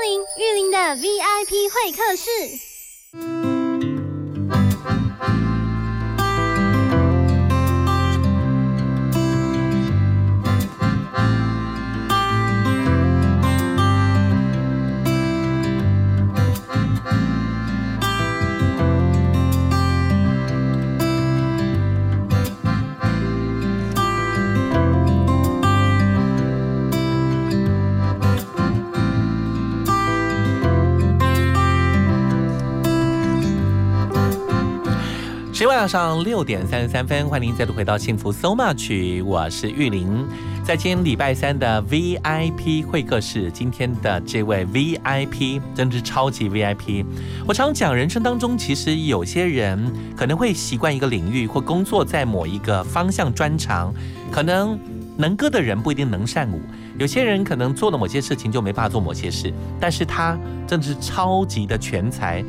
[0.00, 2.69] 光临玉林的 VIP 会客室。
[35.60, 40.26] 十晚上六点三十三分，欢迎您再度回到幸福 So Much，我是玉玲。
[40.64, 47.04] 在今天礼拜三的 VIP 会客室，今天的这位 VIP 真是超级 VIP。
[47.46, 53.92] 我常讲，人生当中其实有些人可能会习惯一个领域或工作在某一个方向专长，
[54.32, 54.80] 可能
[55.18, 56.62] 能歌的人不一定能善舞，
[56.98, 62.42] 有些人可能做了某些事情就没办法做某些事，但是他真的是超级的全才，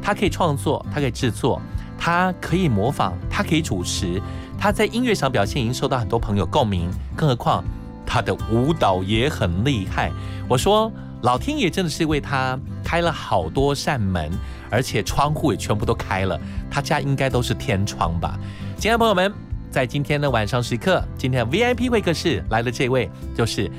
[0.00, 1.60] 他可以创作，他可以制作。
[2.04, 4.20] 他可以模仿，他可以主持，
[4.58, 7.64] 他在音乐上表现已经受到很多朋友共鸣，更何况
[8.04, 10.12] 他的舞蹈也很厉害。
[10.46, 14.30] 我说，老天爷真的是为他开了好多扇门，
[14.68, 16.38] 而且窗户也全部都开了，
[16.70, 18.38] 他家应该都是天窗吧。
[18.76, 19.32] 亲爱的朋友们，
[19.70, 23.70] 在今天的晚上时刻，今天的 VIP 会客室来的这位就是。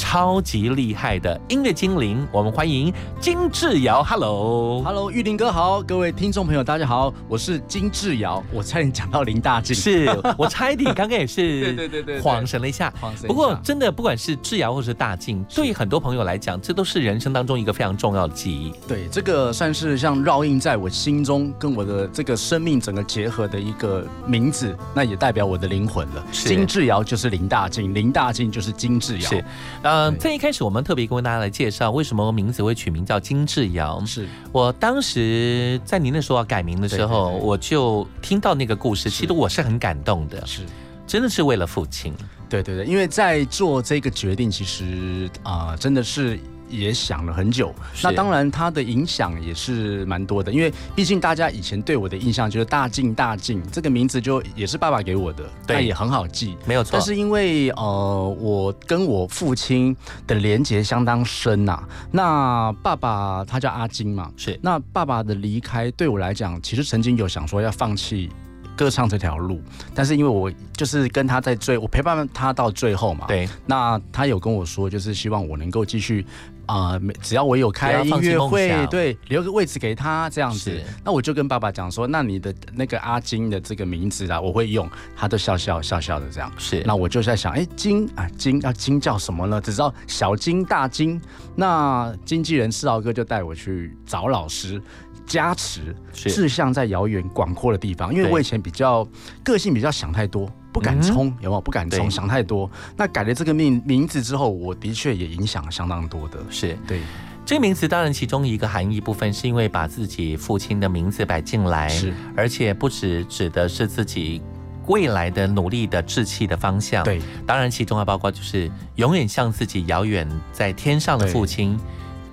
[0.00, 4.02] 超级厉害的音乐精灵，我们欢迎金志尧。
[4.02, 8.42] Hello，Hello，玉林哥好，各位听众朋友大家好，我是金志尧。
[8.50, 10.08] 我差点讲到林大靖，是
[10.38, 12.90] 我差一点刚刚也是 对对对对恍神了一下。
[13.26, 18.72] 不过真的不管是志尧或是大靖，对很多朋友来讲，这都是人生当中一个非常重要的记忆。
[18.88, 26.24] 对，这个算是像烙印在我心中，跟我的这个生命整个结合的一个名字，那也代表我的灵魂了。
[26.32, 29.28] 金志尧就是林大靖，林大靖就是金志尧。
[29.28, 29.44] 是。
[29.90, 34.00] 嗯，在一开始，我们特别跟大家来介绍为什么名字会取名叫金志尧。
[34.06, 40.46] 是我当时在您那时候要改名的时候，我就听到那个故事，其实我是很感动的。
[40.46, 40.62] 是，
[41.08, 42.14] 真的是为了父亲。
[42.48, 46.38] 对对对，因为在做这个决定，其实啊，真的是。
[46.70, 56.92] 也想了很久，那当然它的影响也是蛮多的，因为毕竟大家以前对我的印象就是大靖大靖这个名字就也是爸爸给我的，那也很好记，没有错。
[56.92, 59.94] 但是因为呃我跟我父亲
[60.26, 68.30] 的连结相当深呐，那爸爸他叫阿金嘛，是那爸爸的离开对我来讲，其实曾经有想说要放弃。
[68.76, 69.60] 歌唱这条路，
[69.94, 73.26] 但是因为我就是跟他在最，我陪伴他到最后嘛。
[73.26, 76.24] 对，那他有跟我说，就是希望我能够继续
[76.70, 80.80] 啊，只要我有开音乐会，对，留个位置给他这样子。
[81.04, 84.88] 那我就跟爸爸讲说，那你的那个阿金的这个名字啊，我会用。
[85.16, 86.52] 他都笑笑笑笑的这样。
[86.56, 89.60] 是，那我就在想，哎，金啊金要金叫什么呢？
[89.60, 91.20] 只知道小金大金。
[91.56, 94.80] 那经纪人四豪哥就带我去找老师。
[95.26, 99.06] 加持志向在遥远广阔的地方，因为我以前比较
[99.44, 101.60] 个性比较想太多，不敢冲，有没有？
[101.60, 102.70] 不敢冲，想太多。
[102.96, 106.38] 那改了这个名名字之后，我的确也影响相当多的。
[106.50, 107.00] 是对
[107.44, 114.40] 这个名字，当然其中一个含义部分是因为把自己父亲的名字摆进来，是而且不只指的是自己
[114.86, 117.02] 未来的努力的志气的方向。
[117.02, 121.78] 对，当然其中还包括就是永远向自己遥远在天上的父亲。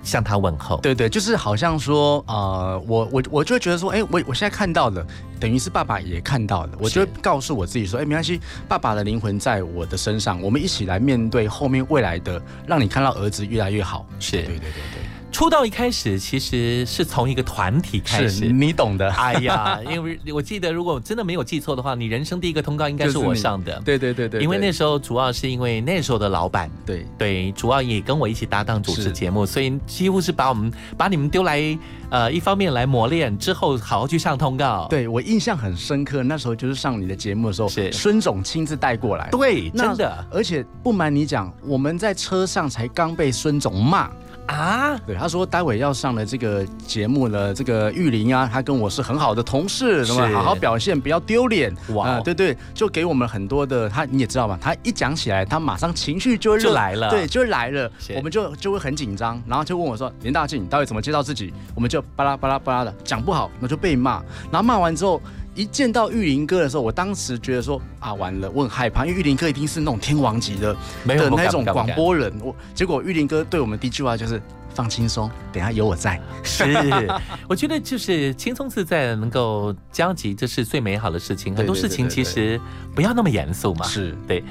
[0.08, 5.06] 向他问候，对对，就是好像说，呃，我我我就会觉得说，哎，我我现在看到了，
[5.38, 14.06] 等于是爸爸也看到了，我就告诉我自己说，哎，没关系，爸爸的灵魂在我的身上，我们一起来面对后面未来的，让你看到儿子越来越好。
[14.18, 15.17] 是，对对对对。
[15.30, 19.10] 出道一开始其实是从一个团体开始，你懂的。
[19.12, 23.80] 哎呀，因为我记得，如果真的没有记错的话，你人生第一个通告应该是我上的。
[23.84, 24.40] 对对对对。
[24.40, 31.78] 因为那时候主要是因为那时候的老板，对对，主要也跟我一起搭档主持节目，所以几乎是把我们把你们丢来，
[32.10, 34.86] 呃，一方面来磨练，之后好好去上通告。
[34.88, 39.28] 对我印象很深刻，那时候就是上你的节目的时候，是孙总亲自带过来。
[39.30, 40.26] 对，真的。
[40.32, 44.10] 而且不瞒你讲，我们在车上才刚被孙总骂。
[44.48, 44.98] 啊。
[45.06, 51.74] 对，他说待会要上的这个节目呢，这个玉林啊，他跟我是很好的同事，那么好好表现，不要丢脸。
[51.94, 65.20] 哇，对对，就给我们很多的，他你也知道嘛，他一讲起来，他马上情绪就就来了，对，就来了，我们就就会很紧张，然后就问我说：“林大庆，你到底怎么介绍自己？”我们就巴拉巴拉巴拉的讲不好，那就被骂，然后骂完之后。
[65.58, 70.72] 一见到玉林哥的时候，我当时觉得说啊，完了，我很害怕，因为玉林哥一定是那种天王级的
[71.04, 72.32] 的那种广播人。
[72.40, 74.40] 我结果玉林哥对我们第一句话就是
[74.72, 76.20] 放轻松，等下有我在。
[76.44, 76.64] 是，
[77.48, 81.56] 我觉得就是轻松自在，能够交集，这是最美好的事情。
[81.56, 82.60] 很多事情其实
[82.94, 83.84] 不要那么严肃嘛。
[83.84, 84.44] 是对，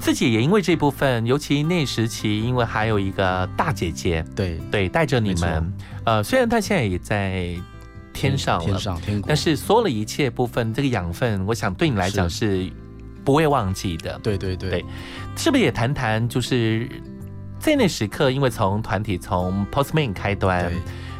[0.00, 5.72] 自己也因为这部分，尤其那时期，因为还有一个大姐姐，对对，带着你们。
[6.04, 7.54] 呃，虽然她现在也在。
[8.12, 12.70] 天上天上天但是所有的一切部分，这个养分，我想对你来讲是
[13.24, 14.18] 不会忘记的。
[14.22, 14.84] 对对对，
[15.36, 16.88] 是不是也谈谈，就是
[17.58, 20.72] 在那时刻，因为从团体从 Postman 开端，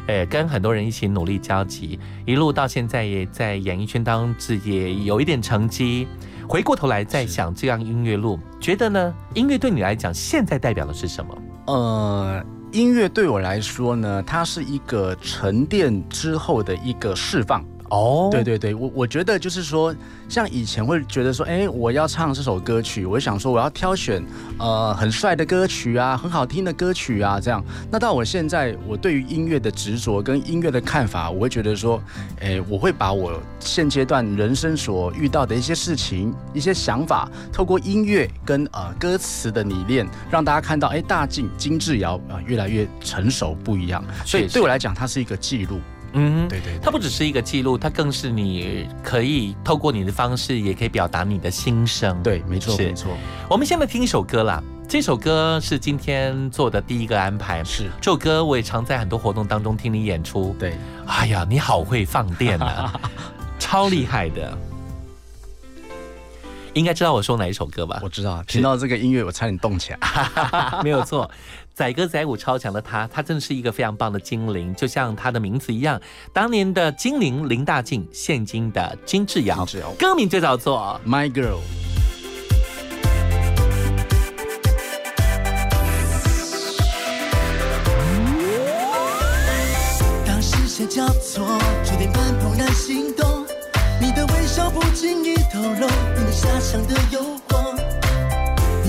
[0.07, 6.07] 呃，跟很多人一起努力交集，一路到现在也在演艺圈当自也有一点成绩。
[6.47, 11.37] 回过头来再想这样音乐路，觉得呢，音乐对你来讲现在代表的是什么？
[11.67, 12.45] 呃。
[12.73, 17.63] 音乐对我来说呢，它是一个沉淀之后的一个释放。
[17.93, 19.95] 哦，对对对，我我觉得就是说，
[20.27, 24.25] 像以前会觉得说，哎，我要唱这首歌曲，我想说我要挑选
[24.57, 27.63] 呃很帅的歌曲啊，很好听的歌曲啊，这样。
[27.91, 32.01] 那到我现在，我对于音乐的执着跟音乐的看法，我会觉得说，
[32.41, 44.03] 哎，我会把我现阶段人生所遇到的一些事情、一些想法，透过音乐跟呃歌词的理念，让大家看到，哎，大进金志尧啊越来越成熟不一样。
[44.25, 45.79] 所以对我来讲，它是一个记录。
[46.13, 52.21] 嗯，对对，它不只是一个记录，它更是你可以透过你的方式，也可以表达你的心声。
[52.23, 53.11] 对，没错，没错。
[53.49, 57.63] 我们现在听一首歌啦，这首歌是今天做的第一个安排。
[57.63, 60.55] 是，这首歌我也常在很多活动当中听你演出。
[60.59, 60.77] 对，
[61.07, 62.93] 哎呀，你好会放电啊，
[63.57, 64.57] 超厉害的。
[66.73, 67.99] 应该知道我说哪一首歌吧？
[68.01, 70.81] 我知道，听到这个音乐，我差点动起来。
[70.83, 71.29] 没有错。
[71.73, 75.99] 载歌载舞超强的他，他真的是一个非常棒的精灵，就像他的名字一样，
[76.31, 79.67] 当年的精灵林大靖，现今的金志尧，
[79.97, 81.55] 歌名就叫做《My Girl》。
[90.27, 93.43] 当视线交错，注定半怦然心动，
[93.99, 97.75] 你的微笑不经意透露你的遐想的诱惑，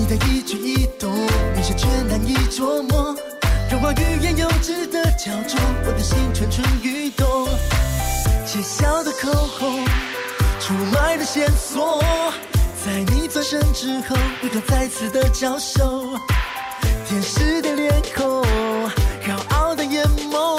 [0.07, 1.11] 你的一举一动。
[1.77, 3.17] 却难以捉摸，
[3.71, 7.49] 融化欲言又止的焦灼，我的心蠢蠢欲动。
[8.47, 9.83] 揭晓的口红，
[10.61, 12.05] 出卖的线索，
[12.85, 16.19] 在你转身之后，一个再次的交手。
[17.09, 18.43] 天使的脸孔，
[19.27, 20.59] 高傲的眼眸，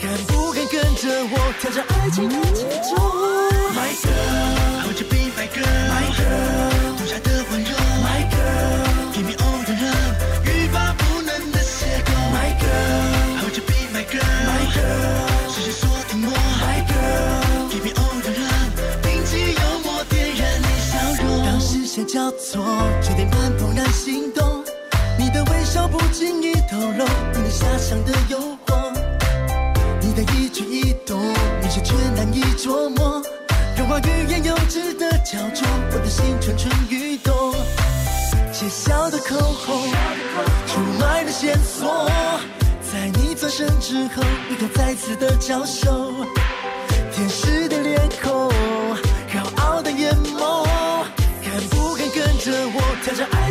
[0.00, 2.36] 敢不敢跟着我跳着爱情的
[22.04, 22.64] 交错，
[23.02, 24.64] 注定般怦然心动。
[25.18, 27.04] 你的微笑不经意透露
[27.34, 28.92] 你的遐想的诱惑，
[30.00, 31.18] 你的一举一动，
[31.60, 33.22] 你却难以捉摸。
[33.76, 37.54] 融化欲言又止的焦灼，我的心蠢蠢欲动。
[38.52, 39.88] 揭晓的口红，
[40.66, 42.10] 出卖的线索，
[42.90, 46.12] 在你转身之后，一个再次的交手。
[47.12, 47.57] 天使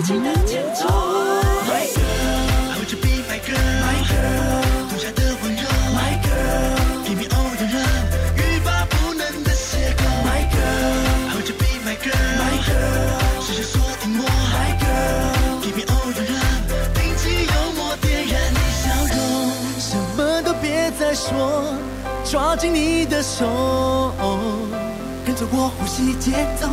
[0.08, 0.88] 跳着爱情的节奏
[1.68, 5.60] ，My girl，Hold you be my girl，My girl，独家的温柔
[5.92, 14.24] ，My girl，Give me all your love，欲罢不能的邂逅，My girl，Hold you be my girl，My girl，视线锁定我
[14.56, 19.20] ，My girl，Give me all your love，屏气幽默点燃你笑容，
[19.78, 20.66] 什么都别
[20.98, 21.76] 再说，
[22.24, 23.46] 抓紧你的手，
[25.26, 26.70] 跟着我呼吸节奏。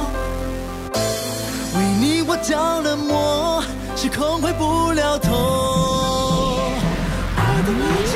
[1.77, 3.11] 为你我着了魔，
[4.05, 6.59] 时空回不了头。
[7.37, 8.07] 爱的你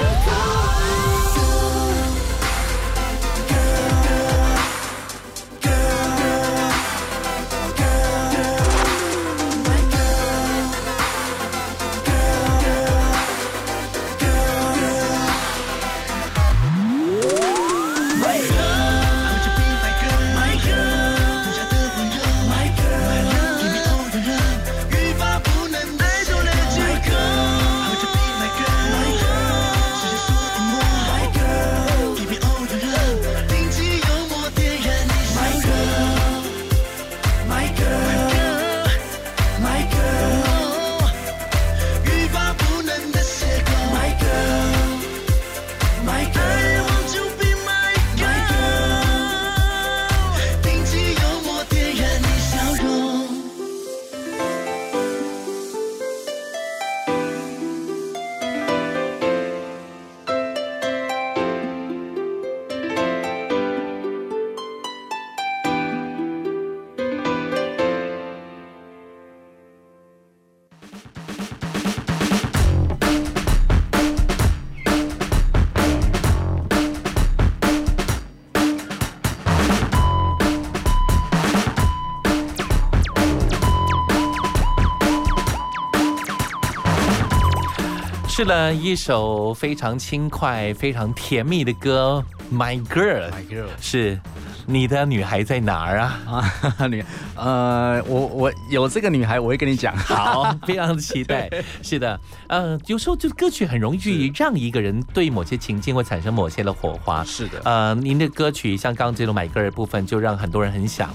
[88.39, 92.25] 是了一首非常轻快、非常甜蜜的歌，
[92.57, 93.29] 《My Girl》。
[93.33, 94.21] My girl，是
[94.65, 96.21] 你的女孩在哪儿啊？
[96.25, 97.05] 啊， 女，
[97.35, 99.93] 呃，我我有这个女孩，我会跟你讲。
[99.99, 101.51] 好，非常期待。
[101.83, 107.25] 是的，呃，有时候就歌曲很容易让一个人对某些情境会产生某些的火花。
[107.25, 111.13] 是的，呃，您的歌曲像刚刚这种《My Girl》的部分，就让很多人很想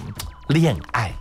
[0.50, 1.14] 恋爱。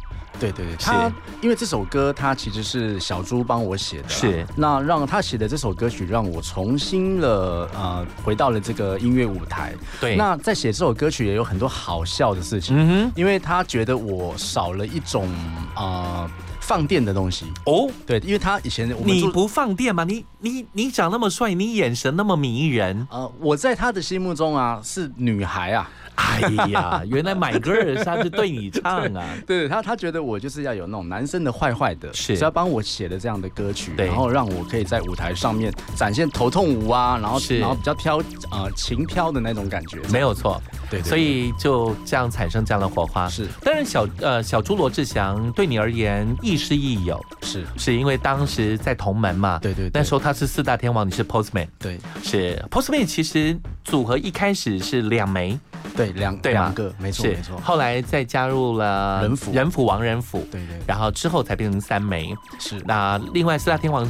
[0.51, 4.47] 对对对，他因为这首歌他其实是小猪帮我写的，是。
[4.57, 9.73] 那让他写的这首歌曲让我重新了呃回到了这个音乐舞台。
[10.01, 15.29] 对，那在写这首歌曲也有很多好笑的事情，嗯哼，因为他觉得我少了一种
[15.77, 16.29] 呃
[16.61, 17.47] 放电的东西。
[17.67, 20.05] 哦，对，因为他以前我们做你不放电吗？
[20.05, 26.41] 你你你长那么帅，你眼神那么迷人，呃我在他的心目中啊是女孩啊，哎
[26.71, 29.25] 呀， 原来 My Girl 是他是对你唱啊。
[29.47, 32.37] 对他他觉得我就是要有那种男生的坏坏的，是。
[32.37, 37.59] 所以要帮我写的这样的歌曲，然后让我可以在舞台上面展现头痛舞啊，然后是。
[37.59, 38.19] 然后比较飘
[38.51, 43.29] 呃情飘的那种感觉，没有错，对对对所以就这样产生这样的火花。
[43.29, 43.47] 是。
[43.63, 49.91] 当然小呃小猪罗志祥对你而言亦师亦友，是，是因为当时在同门嘛，对对对。
[49.95, 51.99] 那时候他是四大天王，你是 Postman，对。
[52.23, 55.59] 是 Postman 其实组合一开始是两枚，
[55.97, 57.33] 对两对吗两个，没错是。
[57.33, 59.53] 没错，后来再加入了人府。
[59.53, 62.35] 人府王人府，对对然后之后才变成三枚。
[62.59, 62.83] 是。
[62.85, 64.09] 那另外四大天王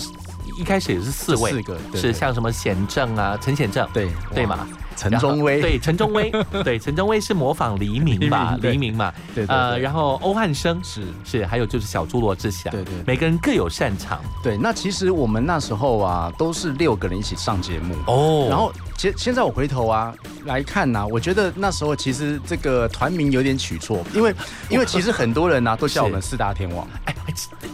[0.58, 4.66] 一开始也是四位，四个是像什么显正啊、陈显正，对对嘛？
[4.94, 5.60] 陈中威。
[5.62, 6.30] 对陈中威，
[6.62, 8.56] 对陈中威是模仿黎明吧？
[8.60, 11.06] 黎明嘛，对对呃，然后欧汉生是。
[11.24, 12.92] 是，还有就是小猪罗志祥，对对。
[13.06, 14.20] 每个人各有擅长。
[14.42, 17.94] 对，那其实我们那时候啊都是六个人一起上节目。
[18.06, 18.46] 哦。
[18.50, 18.70] 然后，
[19.02, 24.32] 现现在我回头啊来看呐、我觉得那时候其实这个团名有点取错，因为
[24.70, 26.86] 因为其实很多人呐、都叫我们四大天王，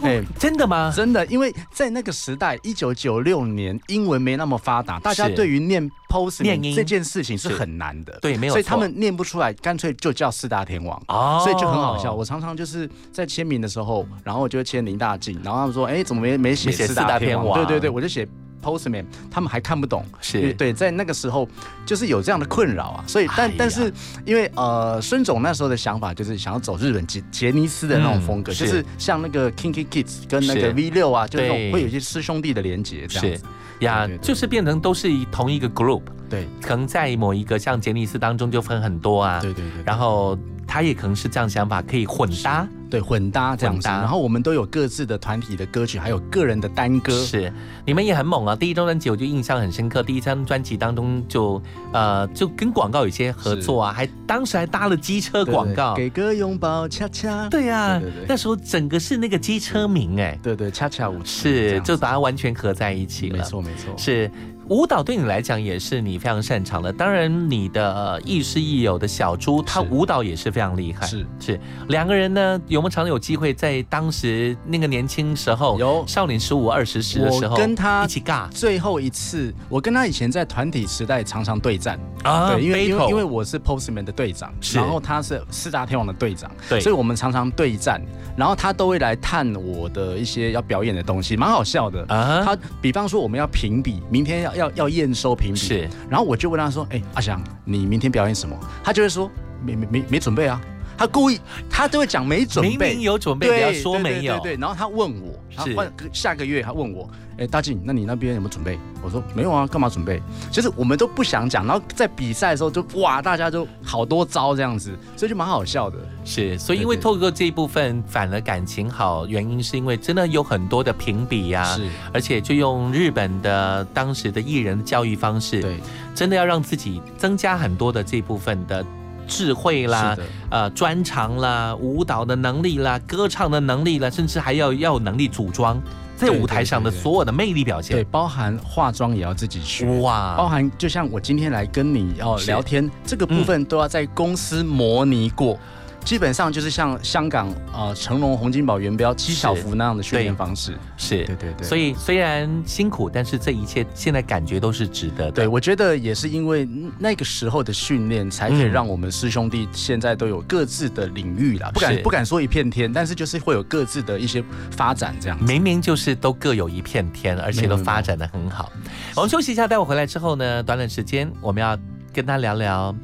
[0.01, 0.91] 哎 真的吗？
[0.95, 6.75] 真的，因为在那个时代，一九九六年，英文没那么发达，大家对于念 post 念音。
[6.75, 7.55] 这件事情是是。
[7.55, 10.99] 很难的，对没有所以他们念不出来，干脆就叫四大天王。
[11.09, 11.41] 哦。
[11.43, 17.59] 所以就很好笑，我常常就是在签名的时候，然后我就会签林大进，然后他们说，哎，怎么没没写四大天王？
[17.59, 18.27] 对对对，我就写
[18.61, 20.53] Postman，他们还看不懂，是。
[20.53, 21.47] 对，在那个时候
[21.85, 23.91] 就是有这样的困扰啊，所以但、哎但是
[24.25, 30.61] 因为呃，孙总那时候的想法就是想要走日本杰杰尼斯的那种风格，嗯就是是像那个 Kinky Kids 跟那是。
[30.61, 33.37] 个 V 六啊，就是那种会有一些师兄弟的连结这样是。
[33.37, 33.45] 子，
[33.79, 36.47] 呀就是变成都是同一个 group，对。
[36.61, 40.37] 可能在某一个像杰尼斯当中就分很多啊，对对对，然后
[40.67, 47.51] 他也可能是这样想法，可以混搭，对混搭这样子，然后我们都有各自的团体的歌曲，还有个人的单歌，是。
[47.85, 48.55] 你们也很猛啊！
[48.55, 64.29] 第一张专辑我就印象很深刻，第一张专辑当中就呃就跟广告有些合作啊，还当时还搭了机车对广告，给个拥抱，恰恰，对呀、那时候整个是那个机车名哎，对对，恰恰舞是就把它完全合在一起了，没错没错，是
[64.69, 71.25] 舞蹈对你来讲也是你非常擅长的，当然你的呃亦师亦友的小猪，他舞蹈也是非常厉害，是。
[71.39, 71.59] 是。
[71.87, 76.03] 两个人呢，有没有常有机会在当时那个年轻时候，有。
[76.05, 78.47] 少年十五二十时的时候，我跟他一起尬？
[78.49, 84.77] 最后一次，我跟他以前在团体时代常常对战，啊对，因为因为因为我是 Postman 的队长，是。
[84.77, 86.79] 然后他是四大天王的队长，对。
[86.79, 87.99] 所以我们常常对战，
[88.37, 92.05] 然后他都会来探我的一些要表演的东西，蛮好笑的。
[92.07, 98.55] 啊他比方说我们要评比，明天要要要验收评比，是，然后我就问他说，哎、阿翔，你明天表演什么？
[98.83, 99.31] 他就会说
[99.65, 100.61] 没没没没准备啊，
[100.99, 101.39] 他故意
[101.69, 108.77] 他都会讲没准明备，明明有准备，不，要说对没有，对对对，然后他问我，他是换下个月他问我，哎，大静，那你那边有没有准备？
[109.01, 110.21] 我说没有啊，干嘛准备？
[110.51, 115.97] 就是我们都不想讲，然后在比赛的时候就哇，大家就好多招这样子，所以就蛮好笑的。
[116.25, 125.79] 是，所以因为透过这一部分反而感情好，原因是因为真的有很多的评比呀、是，而且就用日本的当时的艺人的教育方式，对，
[126.13, 128.85] 真的要让自己增加很多的这部分的
[129.29, 130.17] 智慧啦
[130.49, 135.81] 呃，专长啦，舞蹈的能力啦，歌唱的能力啦，甚至还要要有能力组装
[136.17, 138.11] 在舞台上的所有的魅力表现对，现。
[138.11, 139.85] 包含化妆也要自己学。
[140.01, 145.57] 包，含就像我今天来跟你要聊天，这个部分都要在公司模拟过。
[146.03, 150.77] 基本上就是像香港呃成龙、洪金宝、元彪、七小福那样的训练方式。
[150.97, 155.31] 是，对对对所以虽然辛苦，但是这一切现在感觉都是值得的。
[155.31, 161.69] 对，我觉得也是因为那个时候的训练，才可以嗯让我们师兄弟现在都有各自的领域啦。
[161.73, 165.37] 不敢不敢说一片天，但是就是会有各自的一些发展这样。
[165.43, 168.71] 明明就是都各有一片天，而且都发展的很好。
[169.15, 171.77] 我们休息一下，待会回来之后呢，短短时间我们要
[172.13, 172.95] 跟他聊聊。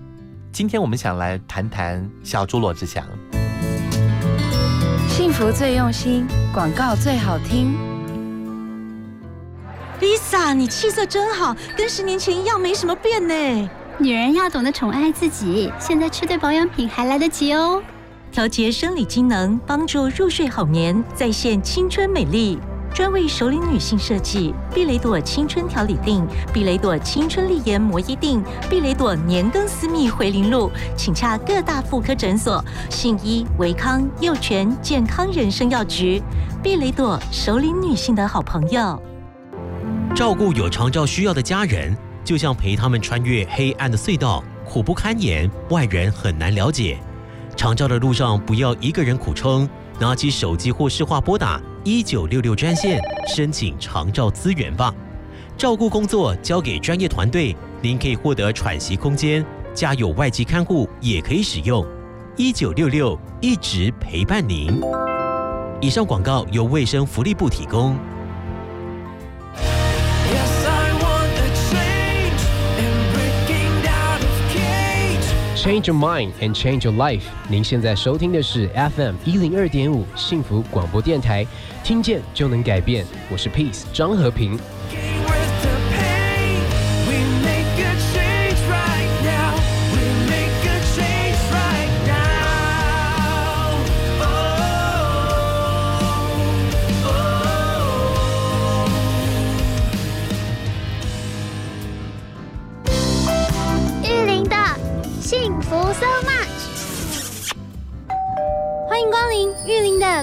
[0.55, 3.03] 今天我们想来谈谈小猪罗志祥。
[5.09, 7.75] 幸福最用心，广告最好听。
[9.99, 13.69] Lisa，你气色真好，跟十年前一样，没什么变呢。
[13.97, 17.83] 女人要懂得宠爱自己，现在吃对保养品还来得及哦。
[18.31, 22.57] 调节生理机能，帮助入睡好眠，再现青春美丽。
[22.95, 36.23] 专为熟龄女性设计，碧雷朵青春调理定、碧雷朵青春丽颜摩衣定、碧雷朵年更私密回零露，请洽各大妇科诊所、信医、维康、幼泉健康人生药局。
[36.63, 38.97] 碧雷朵，熟龄女性的好朋友。
[40.15, 46.97] 照顾有长照需要的家人，就像陪他们穿越黑暗的隧道，苦不堪言，外人很难了解。
[47.57, 49.67] 长照的路上，不要一个人苦撑，
[49.99, 54.91] 拿起手机或视话拨打一九六六专线，申请长照资源吧。
[55.55, 61.85] 照顾工作交给专业团队，您可以获得喘息空间，家有外籍看护也可以使用。
[62.35, 64.81] 一九六六一直陪伴您。
[65.79, 67.95] 以上广告由卫生福利部提供。
[75.65, 77.23] Change your mind and change your life。
[77.49, 81.43] 您现在收听的是 FM 一零二点五幸福广播电台，
[81.83, 83.03] 听见就能改变。
[83.31, 84.59] 我是 Peace 张和平。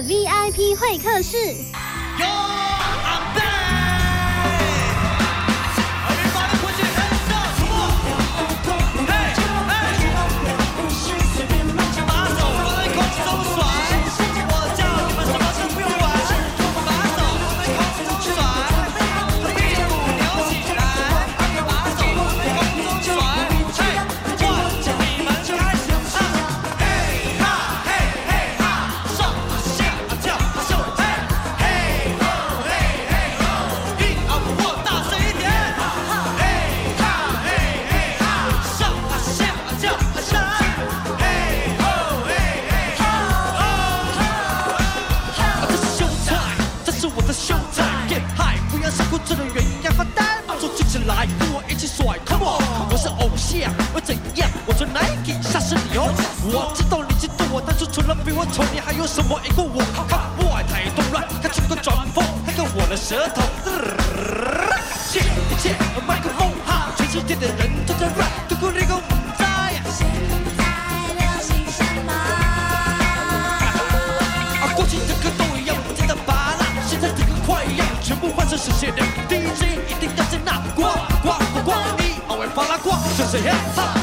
[0.01, 1.37] VIP 会客室。
[51.53, 54.49] 我一起甩，come on，我是偶像，我怎样？
[54.65, 56.09] 我穿 Nike，吓死你哦！
[56.49, 59.77] 我知道你嫉妒我，但是除了比我丑，你还有什么赢过我？
[60.09, 63.45] 看我太动乱，看这个转风，看看我的舌头。
[65.13, 65.21] 切
[65.61, 67.62] 切，麦克风哈，全世界的人
[83.23, 83.39] 发拉
[83.75, 84.02] 呱，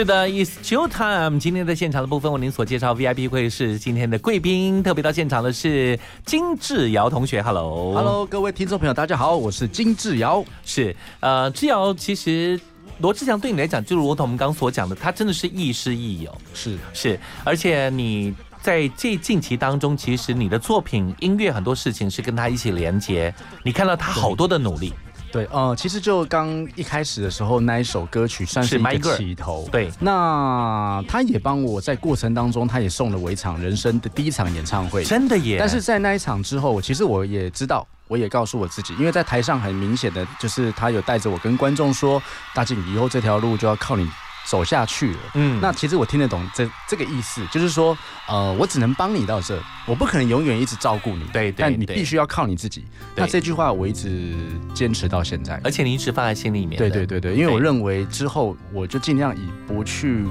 [0.00, 1.38] 是的，It's show time。
[1.38, 7.42] 今天在现场的部分，为您所介绍 VIP 会是今天的贵宾，特别到现场的是金志尧同学。
[7.42, 10.42] Hello，Hello，各位听众朋友，大家好，我是金志尧。
[10.64, 12.58] 是呃，志尧其实
[13.00, 18.34] 罗志祥对你来讲，就如同我们刚刚所讲的，他真的是亦师亦友，是是，而且你。
[18.62, 23.34] 在这近期当中，其实你的作品、音乐很多事情是跟他一起连接，
[23.64, 24.92] 你看到他好多的努力，
[25.32, 35.56] 对，呃，其实就刚一开始的时候那一首歌曲算是是一个起头，对那他也帮我在过程当中，他也送了我一场人生的第一场演唱会，真的耶！
[35.58, 42.20] 但是在那一场之后，其实我也知道，我也告诉我自己，因为在台上很明显的就是他有带着我跟观众说，
[42.54, 44.08] 大靖以后这条路就要靠你
[44.46, 45.18] 走下去了。
[45.34, 47.96] 嗯那其实我听得懂这这个意思，就是说，
[48.28, 52.84] 呃，我只能帮你到这，我不可能永远一直照顾你，对对对但你必须要靠你自己。
[53.14, 54.34] 那这句话我一直
[54.74, 55.60] 坚持到现在。
[55.62, 56.78] 而且你一直放在心里面。
[56.78, 60.24] 对对对对，因为我认为之后我就尽量以不去，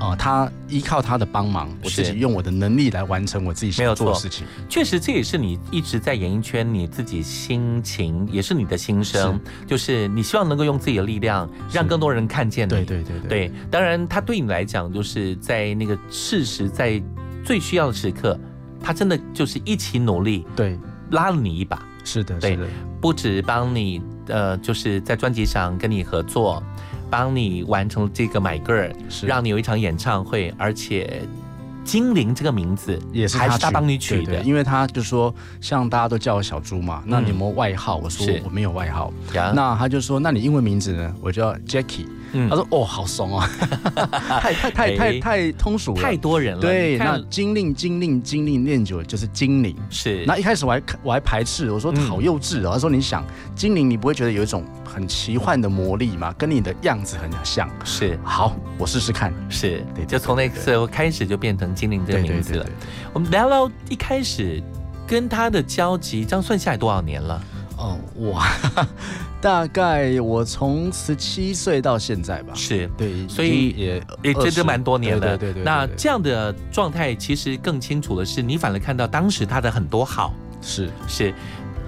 [0.00, 4.46] 呃，他依靠他的帮忙，我自己用我的能力来完成我自己想做的事情。
[4.68, 12.70] 确实，这也是你一直在演艺圈你自己心情，也是你的心声，就是你希望能够用自己的力量，让更多人看见你。
[12.70, 13.28] 对对对对。
[13.28, 17.02] 对，当然，他对你来讲，就是在那个事实在
[17.44, 18.38] 最需要的时刻，
[18.80, 20.78] 他真的就是一起努力，对，
[21.10, 22.68] 拉了你一把，是的，对是的，
[23.00, 26.62] 不止帮你，呃，就是在专辑上跟你合作，
[27.10, 31.22] 帮你完成这个 My Girl，是让你有一场演唱会，而且
[31.84, 37.96] 精灵这个名字也是还是他帮你取的对对，因为他就说，像大家都叫我小猪嘛，那你有没有外号？
[37.96, 39.12] 我说我没有外号。
[39.54, 41.14] 那他就说，那你英文名字呢？
[41.20, 42.06] 我叫 Jackie。
[42.34, 43.48] 嗯他说，哦，好怂 啊，
[44.40, 49.74] 太太太哎太太通俗了，太多人了，对，那精灵精灵精灵念久了就是精灵。
[49.88, 52.72] 是那一开始我还我还排斥，我说嗯好幼稚哦。
[52.72, 56.34] 他说你想精灵，你不会觉得有一种很奇幻的魔力吗？
[56.36, 57.68] 跟你的样子很像。
[57.84, 59.32] 是好，我试试看。
[59.48, 62.66] 是，对就从那个时候开始就变成精灵这个名字了。
[63.12, 64.62] 我们聊聊一开始
[65.06, 67.40] 跟他的交集，这样算下来多少年了？
[67.84, 67.98] 哦，
[68.30, 68.48] 哇，
[69.42, 72.54] 大概我从十七岁到现在吧。
[72.54, 72.88] 是。
[72.96, 81.34] 对，所以也也真的蛮多年了，对对对对对对那这样的状态，其实更清楚的是，你反而看到当时他的很多好，是是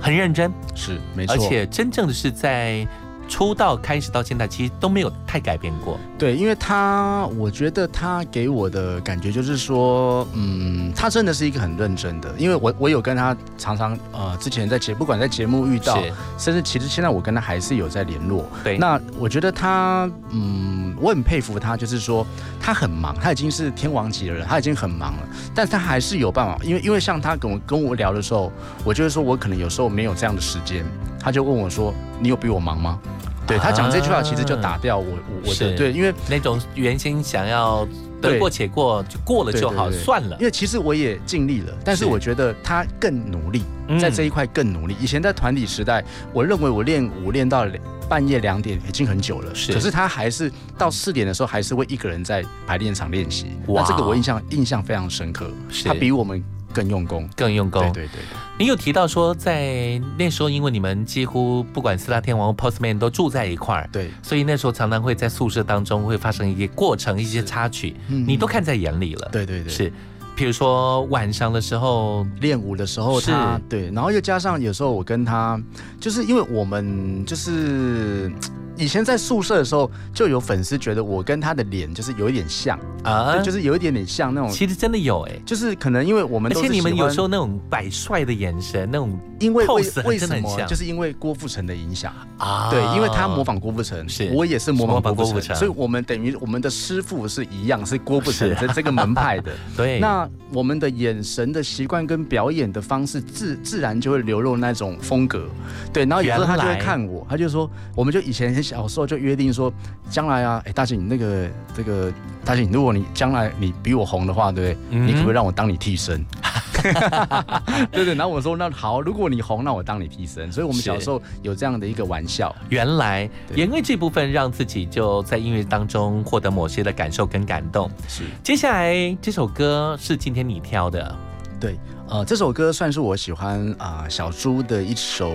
[0.01, 2.87] 很认真，是没错，而且真正的是在
[3.29, 5.99] 出道开始到现在，其实都没有太改变过。
[6.19, 16.01] 对，因为他，我觉得他给我的感觉就是说，嗯，他真的是一个很认真的，因为我我有跟他常常呃，之前在节不管在节目遇到，
[16.39, 18.45] 甚至其实现在我跟他还是有在联络。
[18.63, 22.27] 对，那我觉得他，嗯，我很佩服他，就是说
[22.61, 28.51] 他很忙，他已经是天王级的人，他已经很忙了，但是他还是有办法，因为因为像他跟我跟我聊的时候，
[28.85, 30.85] 我就是说我可能有时候没有这样的时间，
[31.21, 32.99] 他就问我说，你有比我忙吗？
[33.47, 35.71] 对他讲这句话，其实就打掉我我我是。
[35.71, 37.87] 的对，因为那种原先想要
[38.21, 40.37] 得对过且过，就过了就好，算了。
[40.41, 40.45] 因。
[40.45, 44.97] 为其实我也尽力了，但是是我觉得他更努力，嗯在这一块更努力。
[45.01, 47.67] 以前在团体时代，我认为我练舞练到
[48.09, 49.73] 半夜两点已经很久了，是。
[49.73, 53.47] 可是他还是到四点的时候还是会一个人在排练场练习。
[53.69, 53.83] 哇。
[53.83, 55.51] 那这个我印象印象非常深刻，
[55.85, 56.43] 他比我们
[56.77, 57.29] 更用功。
[57.35, 57.81] 更用功。
[57.93, 58.21] 对对对，
[58.59, 69.29] 你有提到说，在那时候，因为你们几乎不管四大天王或 Postman 都住在一块儿，对，所以那时候常常会在宿舍当中会发生一些过程、一些插曲，嗯你都看在眼里了。
[69.33, 69.93] 对对对，是，
[70.37, 73.63] 比如说晚上的时候，练舞的时候他，是。
[73.71, 75.59] 对，然后又加上有时候我跟他，
[75.99, 78.31] 就是因为我们就是
[78.77, 83.33] 以前在宿舍的时候，就有粉丝觉得我跟他的脸就是有一点像，啊？
[83.33, 89.83] 对，就是有一点点像那种，其实真的有哎、就是可能因为我们而且你们有时候那种摆帅的眼神，那种因为为
[90.19, 90.63] 什么？
[90.69, 94.31] 就是因为郭富城的影响，啊对，因为他模仿郭富城，是。
[94.35, 99.53] 我也是模仿郭富城，所以我们等于我们的师傅是一样，是郭富城是这这个门派的。
[99.75, 105.49] 对，那我们的眼神的习惯跟表演的方式自自然就会流露那种风格，
[105.93, 106.05] 对。
[106.05, 109.73] 然后有时候他就会看我，他就说，我们就以前很小时候就约定说，
[110.11, 112.13] 将来啊，哎，大姐你那个这个
[112.45, 114.99] 大姐，如果你将来你比我红的话，对不对？
[114.99, 116.25] 嗯你可不可以让我当你替身？
[117.93, 118.15] 对对。
[118.15, 120.51] 然后我说那好，如果你红，那我当你替身。
[120.51, 122.55] 所以我们小时候有这样的一个玩笑。
[122.69, 127.91] 原来因为这部分让自己就在音乐当中获得某些的感受跟感动。
[128.09, 131.15] 是接下来这首歌是今天你挑的，
[131.61, 135.33] 对，呃，这首歌算是我喜欢啊、小猪的一首，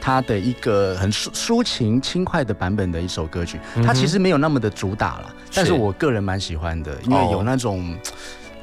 [0.00, 3.60] 他的一个很抒抒情轻快的版本的一首歌曲。
[3.84, 7.96] 它其实没有那么的主打了，但是是我个人蛮喜欢的，因为哦有那种。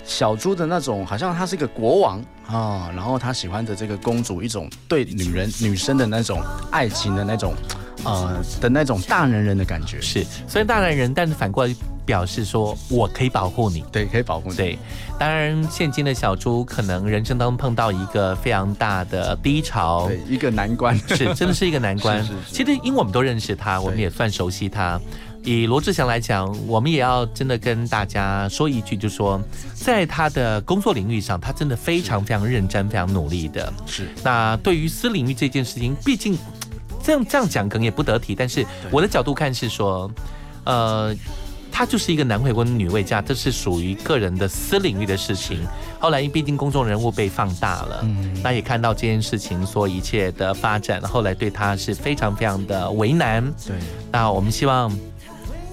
[0.06, 6.42] 小猪的那种，好像他是一个国王啊，然后他喜欢的这个公主，一种对女人、女生的那种
[6.72, 7.54] 爱情的那种，
[8.04, 10.00] 呃的那种大男人的感觉。
[10.00, 13.84] 是虽然大男人，但是反过来表示说我可以保护你。
[13.92, 14.56] 对，可以保护你。
[14.56, 14.78] 对，
[15.18, 20.96] 当然，现今的小猪可能人生当中碰到一个非常大的低潮，对，一个难关。
[21.10, 22.22] 是真的是一个难关。
[22.24, 25.02] 是是是其实因为我们都认识他，我们也算熟悉他。
[25.46, 29.40] 以罗志祥来讲，我们也要真的跟大家说一句，就是说，
[29.74, 33.72] 在他的工作领域上，他真的非常非常认真、非常努力的。
[33.86, 36.38] 是那对于私领域这件事情，毕竟
[37.04, 40.12] 这样这样讲可能也不得体，但是我的角度看是说，
[40.66, 41.16] 呃。
[41.78, 45.60] 他就是一个男未婚女未嫁，这是属于个人的私领域的事情。
[46.00, 53.44] 后来因毕竟公众人物被放大了，嗯那也看到这件事情所一切的发展，后来对他是非常非常的为难。
[53.68, 53.76] 对，
[54.10, 54.90] 那我们希望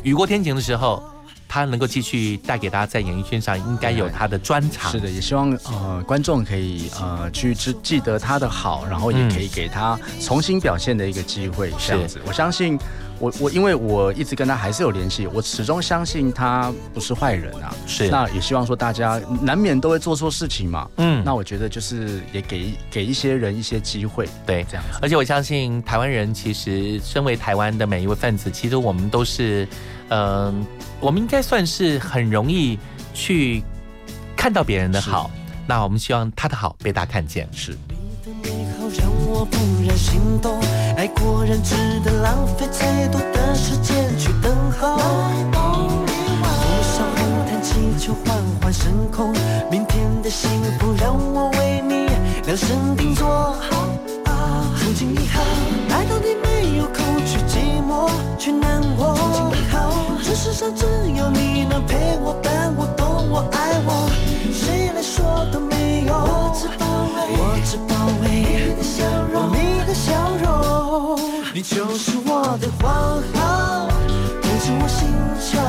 [0.02, 1.02] 雨过天晴的时候，
[1.48, 4.90] 他能够继续带给大家在演艺圈上应该有他的专长。
[4.90, 12.20] 是的，也希望呃观众可以呃去记记得他的好，然后也可以给他重新表现的一个机会，这样子。
[12.26, 12.78] 我相信
[13.22, 17.72] 我我因为我一直跟他还是有联系，我始终相信他不是坏人啊。
[17.86, 20.90] 是那也希望说大家难免都会做错事情嘛。
[20.96, 24.98] 嗯那我觉得就是也给给一些人一些机会，对这样子。
[25.00, 29.68] 而且我相信台湾人其实身为台湾的每一位分子，其实我们都是，
[30.08, 30.66] 嗯、
[30.98, 32.76] 我们应该算是很容易
[33.14, 33.62] 去
[34.36, 35.30] 看到别人的好。
[35.64, 37.48] 那我们希望他的好被大家看见。
[37.52, 37.78] 是。
[39.32, 40.60] 我我怦然心动。
[40.94, 44.96] 爱果然值得浪费太多的时间去等候。
[45.50, 45.58] 多
[46.82, 47.16] 少湖
[47.48, 49.32] 叹气球缓缓升空，
[49.70, 52.08] 明天的幸福让我为你
[52.44, 53.56] 量身定做。
[54.76, 55.40] 从今以后，
[55.88, 59.14] 爱到你没有空去寂寞，去难过。
[59.16, 59.78] 从今以后，
[60.22, 60.84] 这世上只
[61.16, 64.10] 有你能陪我伴我懂我爱我，
[64.50, 66.16] 谁来说都没用。
[66.16, 71.20] 我只保卫，我只保卫你的笑容，你的笑容，
[71.52, 73.88] 你就是我的皇后，
[74.40, 75.06] 统治我星
[75.38, 75.60] 球，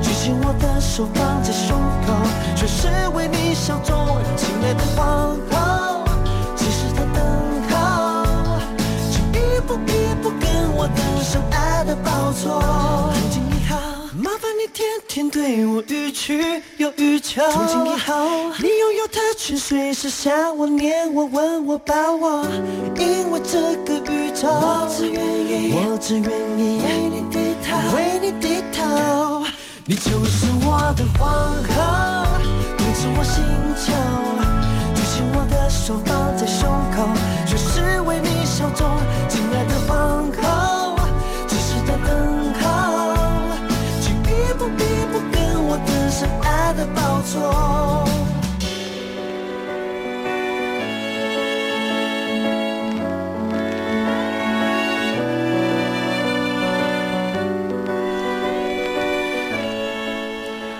[0.00, 2.12] 举起我的手放在胸口，
[2.56, 3.94] 全是为你效忠，
[4.36, 6.04] 亲爱的皇后，
[6.56, 7.20] 其实他等
[7.70, 8.56] 候，
[9.10, 12.85] 请一步一步跟我登上爱的宝座。
[14.76, 17.40] 天天对我予取又予求。
[17.50, 22.44] 从今以后，你拥有特权，随时想我、念我、吻我、抱我，
[22.98, 29.46] 因为这个宇宙，我只愿意，我只愿意为你低头，为你低头。
[29.86, 31.26] 你就是我的皇
[31.72, 32.36] 后，
[32.76, 33.42] 统治我星
[33.80, 33.94] 球，
[34.94, 37.08] 举起我的手放在胸口，
[37.46, 38.86] 全是为你效忠，
[39.26, 40.65] 亲爱的皇后，
[46.76, 48.04] 的宝座。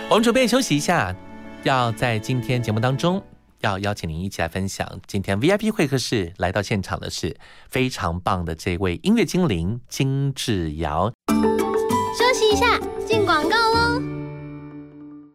[0.09, 1.15] 我们准备休息一下，
[1.63, 3.23] 要在今天节目当中
[3.61, 4.89] 要邀请您一起来分享。
[5.07, 7.37] 今天 VIP 会客室来到现场的是
[7.69, 11.13] 非常棒的这位音乐精灵金志尧。
[11.29, 14.26] 休息一下，进广告喽。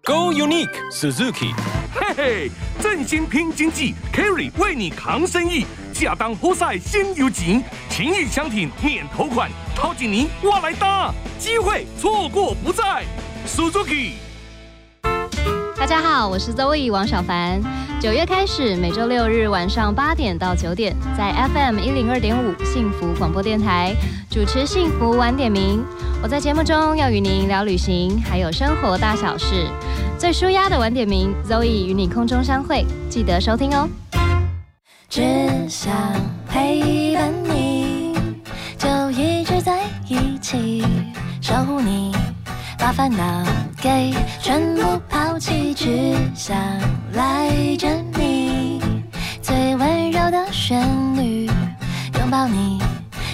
[0.04, 1.54] Go Unique Suzuki。
[1.94, 13.06] 嘿嘿，振兴拼经济，carry 为你扛生意，下单活塞先有钱，情谊相挺免头款，掏紧您我来搭，机会错过不再
[13.46, 14.14] ，Suzuki。
[15.82, 17.60] 大家好，我是 Zoe 王小凡。
[18.00, 23.96] 九月开始，每周六日晚上八点到九点，在 FM 一零二点五幸福广播电台
[24.30, 25.84] 主持幸福晚点名。
[26.22, 29.66] 我在节目中要与您聊旅行，还有生活大小事。
[30.20, 33.90] 最舒压的晚点名，Zoe 与你空中相会，记得收听哦。
[35.10, 35.24] 只
[35.68, 35.92] 想
[36.48, 38.16] 陪伴你，
[38.78, 40.86] 就一直在一起，
[41.42, 42.16] 守护你，
[42.82, 43.46] 把烦恼
[43.80, 46.58] 给全部抛弃，只想
[47.14, 48.82] 赖着你，
[49.40, 50.82] 最温柔的旋
[51.16, 51.46] 律，
[52.18, 52.80] 拥抱你，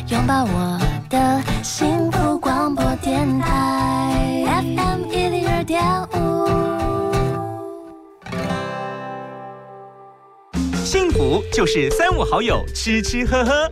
[0.09, 0.77] 拥抱我
[1.09, 5.81] 的幸福广播电台 FM 一零二点
[6.11, 6.45] 五。
[10.83, 13.71] 幸福就是三五好友吃吃喝喝，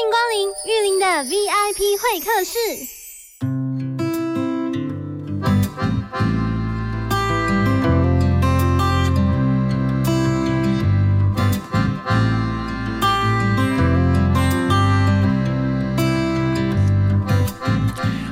[0.00, 2.99] 欢迎光临玉林的 VIP 会客室。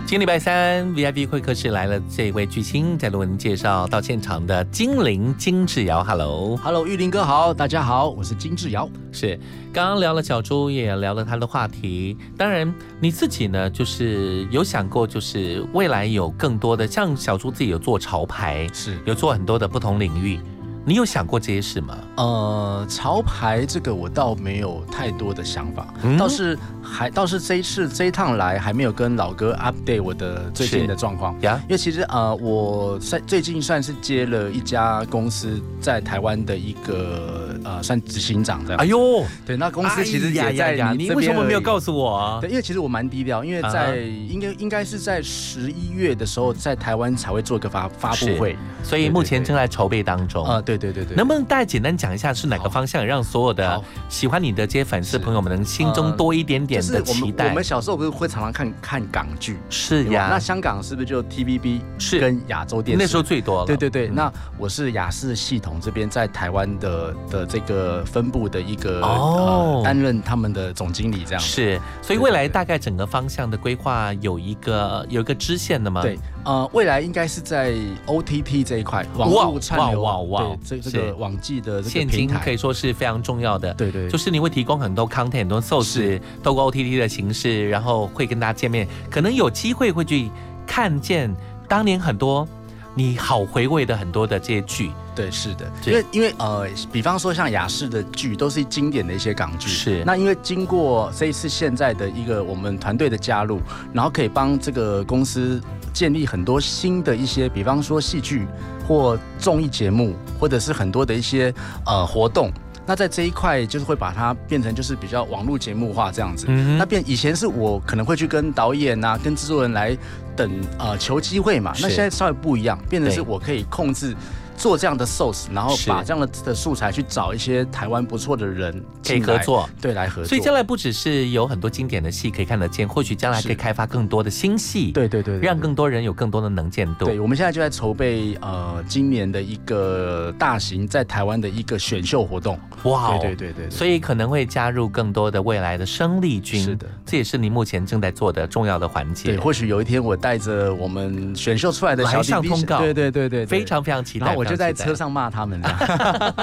[0.08, 6.02] 今天礼拜三 VIP 会客室来了这位巨星，在为您介绍到现场的精灵金志尧。
[6.02, 8.88] Hello，Hello，玉林哥好，大家好，我是金志尧。
[9.12, 9.38] 是，
[9.70, 12.16] 刚刚聊了小猪，也聊了他的话题。
[12.38, 20.40] 当然，你自己呢，就是有想过，就是未来有更多的，像小猪自己有做潮牌，是有做很多的不同领域。
[20.88, 21.98] 你有想过这些事吗？
[22.16, 26.16] 呃，潮牌这个我倒没有太多的想法，嗯？
[26.16, 31.38] 倒是还倒是这一次这一趟来还没有跟老哥 update 我的最近的状况。
[31.42, 38.80] 呀，因为其实呃我算最近算是接了一家公司在台湾的一个呃算执行长这样。
[38.80, 42.38] 哎呦，对，那公司其实也在呀呀你为什么没有告诉我啊？
[42.40, 50.46] 对，因为其实我蛮低调，因为在应该应该是在十一月的时候在台湾才会做一个发发布会，所以目前正在筹备当中。
[50.46, 57.48] 呃，对对对对，能不能大概简单讲一下是哪个方向，让所有的喜欢你的这些粉丝朋友们能心中多一点点的期待？
[57.48, 59.58] 我们小时候不是会常常看看港剧？
[59.68, 60.28] 是呀。
[60.30, 63.02] 那香港是不是就 TVB 是跟亚洲电视？
[63.02, 63.66] 那时候最多了。
[63.66, 64.08] 对对对。
[64.08, 71.40] 那我是雅视系统这边在台湾的的这个分部的一个哦，担任他们的总经理这样。
[71.40, 76.02] 是，所以未来大概整个方向的规划有一个有一个支线的吗？
[76.02, 76.18] 对。
[76.48, 77.74] 呃，未来应该是在
[78.06, 83.74] OTT 这一块，网络串流，哇哇哇，这这个网际的现金可以说是非常重要的。
[83.74, 90.30] 对对，就是你会提供很多 content，很多 source，透过 OTT 的形式，然后会跟大家见面，可能有机会会去
[90.66, 91.30] 看见
[91.68, 92.48] 当年很多
[92.94, 94.90] 你好回味的很多的这些剧。
[95.14, 100.02] 对，是的，因为因为呃，比方说像雅视的剧都是经典的一些港剧，是。
[100.06, 103.60] 那因为经过这一次现在的一个我们团队的加入，
[103.92, 105.60] 然后可以帮这个公司
[105.98, 108.46] 建立很多新的一些，比方说戏剧
[108.86, 111.52] 或综艺节目，或者是很多的一些
[111.84, 112.52] 呃活动。
[112.86, 116.46] 那在这一块就是会把它变成就是比较网络节目化这样子。
[116.78, 119.98] 那变以前是我可能会去跟导演啊、跟制作人来
[120.36, 124.14] 等呃求机会嘛，那现在稍微不一样，变成是我可以控制。
[124.58, 130.24] 做这样的 source，然后把这样的的素材去找一些台湾不错的人可以合作，对，来合作。
[130.24, 137.04] 所以将来不只是有很多经典的戏可以看得见，或许将来可以开发更多的新戏，对对对，让更多人有更多的能见度。
[137.04, 142.58] 对，我们现在就在筹备呃今年的一个大型在台湾的一个选秀活动。
[142.82, 146.60] 哇，对对对对，所以可能会加入更多的未来的生力军。
[146.60, 149.30] 是的，这也是你目前正在做的重要的环节。
[149.30, 154.34] 对，或许有一天我带着我们选秀出来的小上通告，对对对对，非常非常期待。
[154.48, 155.28] 就在车上骂。
[155.28, 155.60] 他们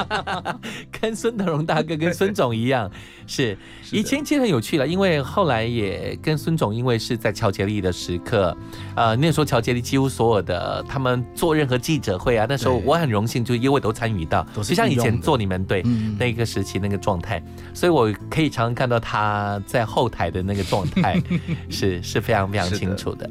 [1.01, 2.89] 跟孙德荣大哥跟孙总一样，
[3.25, 3.57] 是
[3.91, 8.55] 以前其实很有趣了，因为后来也跟孙总，因为是在乔杰利的时刻，
[8.95, 15.81] 呃，那时候乔杰利几乎所有的他们做任何记者会啊，那时候我很荣幸，就因为都参与到，就像以前做你们对
[16.19, 17.41] 那个时期那个状态，
[17.73, 21.19] 所以我可以常常看到他在后台的那个状态，
[21.69, 23.29] 是是非常非常清楚的。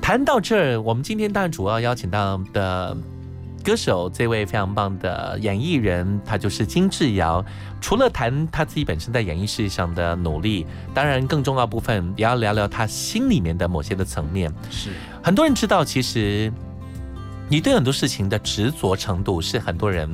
[0.00, 2.96] 谈到这儿，我们今天当然主要邀请到的。
[3.64, 7.42] 歌手这位非常棒的演艺人，他就是金志尧。
[7.80, 14.52] 除了谈他自己本身在演艺事业上的努力，当然更重要部分也要聊聊他心里面的某些的层面。
[14.70, 14.90] 是
[15.22, 16.52] 很多人知道，其实
[17.48, 20.08] 你对很多事情的执着程度是很多人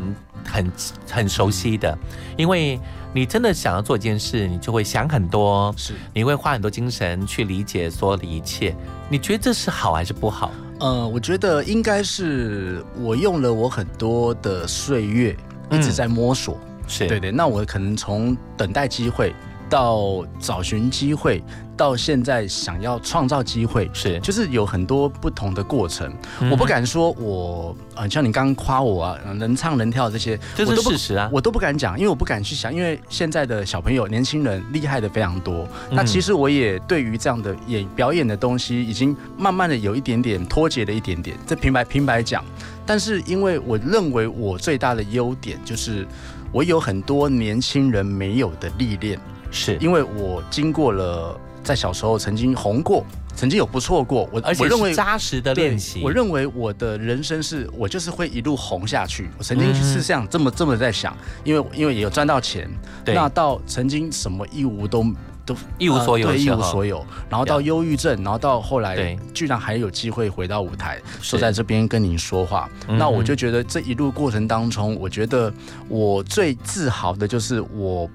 [0.45, 0.73] 很
[1.11, 1.97] 很熟悉的，
[2.37, 2.79] 因为
[3.13, 8.75] 你真的想要做一件事，你就会想很多，是你会花很多精神去理解所有的一切。
[9.09, 10.53] 你觉得这是好还是不好？
[10.81, 15.37] 呃，我觉得应该是我用了我很多的岁月，
[15.71, 16.59] 一直在摸索。
[16.87, 19.35] 是对对，那我可能从等待机会
[19.69, 21.45] 到找寻机会。
[21.81, 26.13] 到现在想要创造机会，是就是有很多不同的过程。
[26.51, 35.67] 我不敢说，我啊，像你刚刚夸我啊，能唱能跳这些，这是事实啊，我都不敢讲，因为我不敢去想，因为现在的小朋友、年轻人厉害的非常多。
[35.91, 41.35] 那其实我也对于这样的演表演的东西，已经慢慢的有一点点脱节了一点点。
[41.47, 42.45] 这平白平白讲，
[42.85, 46.07] 但是因为我认为我最大的优点就是
[46.53, 49.19] 我有很多年轻人没有的历练，
[49.51, 51.41] 是因为我经过了。
[51.63, 56.01] 在小时候曾经红过，曾经有不错过，我而且为扎实的练习。
[56.03, 59.29] 我认为我的人生是我就是会一路红下去。
[59.39, 62.69] 我曾经是这样这么这么在想，因为因为也有赚到钱，
[63.07, 65.05] 那到曾经什么一无都
[65.45, 72.69] 都一无所有，对一无所有，然后到忧郁症，然后到后来居然还有机会回到舞台，坐在这边跟您说话。
[72.89, 75.53] 那我就觉得这一路过程当中，我觉得
[75.89, 78.09] 我最自豪的就是我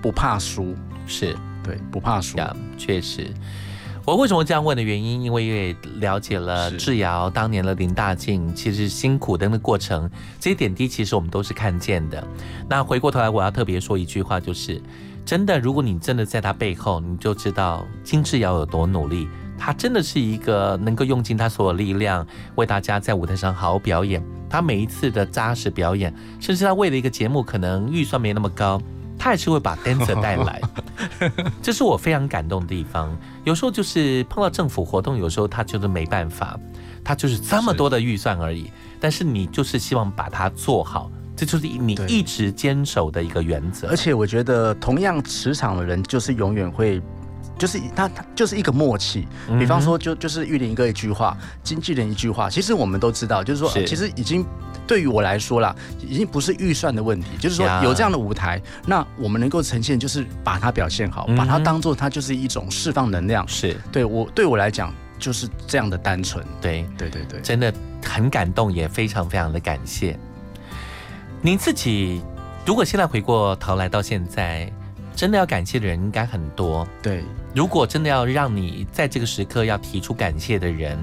[0.00, 0.74] 不怕输，
[1.06, 1.36] 是。
[1.64, 2.38] 对，不怕输。
[2.76, 3.32] 确实，
[4.04, 10.08] 我为什么这样问的原因，因为也了解了智瑶当年的林大静，其实辛苦的那过程，
[10.38, 12.22] 这些点滴其实我们都是看见的。
[12.68, 14.80] 那回过头来，我要特别说一句话，就是
[15.24, 19.26] 真的，如果你真的在他背后，你就知道金智瑶有多努力。
[19.56, 22.26] 他真的是一个能够用尽他所有力量
[22.56, 24.22] 为大家在舞台上好好表演。
[24.50, 28.82] 他每一次的扎实表演，甚至他为了一个节目，可能预算没那么高。
[29.18, 30.60] 他还是会把 dancer 带来，
[31.62, 33.16] 这是我非常感动的地方。
[33.44, 36.58] 有时候就是碰到政府活动，有时候他就是没办法，
[37.02, 38.70] 他就是这么多的预算而已。
[39.00, 43.88] 但是你就是希望把它做好，这就是你一直坚守的一个原则。
[43.88, 47.02] 而且我觉得，同样磁场的人，就是永远会。
[47.58, 49.26] 就是他，他就是一个默契。
[49.58, 54.44] 比方说，就就是玉林哥一句话，经纪人一句话，其实我们都知道，就是说，其实已经
[54.86, 57.28] 对于我来说啦，已经不是预算的问题。
[57.38, 63.46] 就是说，有这样的舞台，那我们能够呈现，就是把它表现好，把它当做它就是一种释放能量。
[63.46, 66.44] 是对我对我来讲就是这样的单纯。
[66.60, 67.72] 对对对对，真的
[68.04, 70.18] 很感动，也非常非常的感谢。
[71.40, 72.22] 您自己
[72.66, 74.70] 如果现在回过头来到现在，
[75.14, 76.86] 真的要感谢的人应该很多。
[77.02, 77.22] 对，
[77.54, 80.98] 如果真的要让你在这个时刻要提出感谢的人，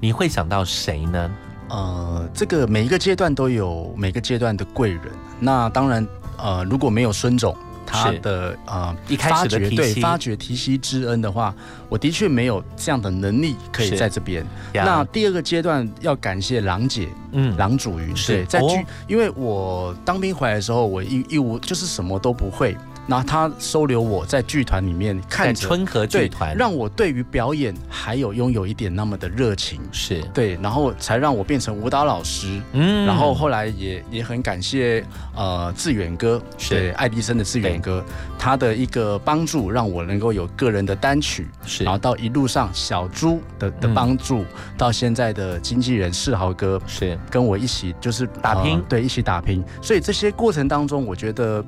[0.00, 1.30] 你会想到谁呢？
[1.68, 5.02] 呃，这个每一个阶段都有每个阶段的贵人。
[5.40, 6.06] 那当然，
[6.38, 11.52] 呃，如果没有孙总他的呃一开始的对发掘提携之恩的话，
[11.88, 14.46] 我的确没有这样的能力可以在这边。
[14.72, 22.76] 那第二个阶段要感谢郎姐，嗯，郎主云对，在剧，因为我当兵回来的时候，我一一无就是什么都不会。
[23.06, 30.20] 那他收留我在剧团里面看春和剧团，让我对于表演还有拥有一点那么的热情，是。
[30.34, 32.60] 对，然后才让我变成舞蹈老师。
[32.72, 35.04] 嗯，然后后来也也很感谢
[35.36, 36.92] 呃志远哥，是。
[36.96, 38.04] 爱迪生的志远哥，
[38.36, 44.44] 他的一个帮助，让我能够有个人的单曲，是，然后到一路上小猪的的帮助，
[44.76, 47.16] 到现在的经纪人世豪哥，是。
[47.30, 49.62] 跟我一起就是打拼，对，一起打拼。
[49.80, 51.64] 所以这些过程当中，我觉得。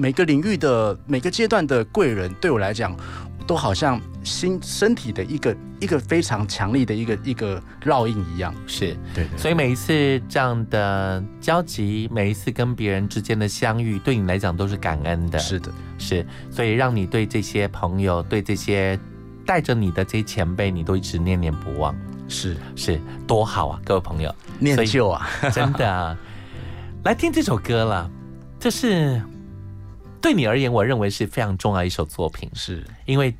[0.00, 2.96] 每个领域的每个阶段的贵人，对我来讲，
[3.46, 8.54] 都好像心身体的一个一个非常强力的一个一个烙印一样。
[8.66, 8.96] 是。
[9.14, 15.38] 对，所以每一次这样的交集，每一次跟别人之间的相遇，对你来讲都是感恩的。
[15.38, 18.98] 是的，是，所以让你对这些朋友，对这些
[19.44, 21.94] 带着你的这些前辈，你都一直念念不忘。
[22.26, 22.56] 是。
[22.74, 26.16] 是，多好啊，各位朋友，念旧啊，真的啊，
[27.04, 28.10] 来听这首歌了，
[28.58, 29.20] 这是。
[30.20, 33.34] 对你而言，我认为是非常重要一首作品，是因为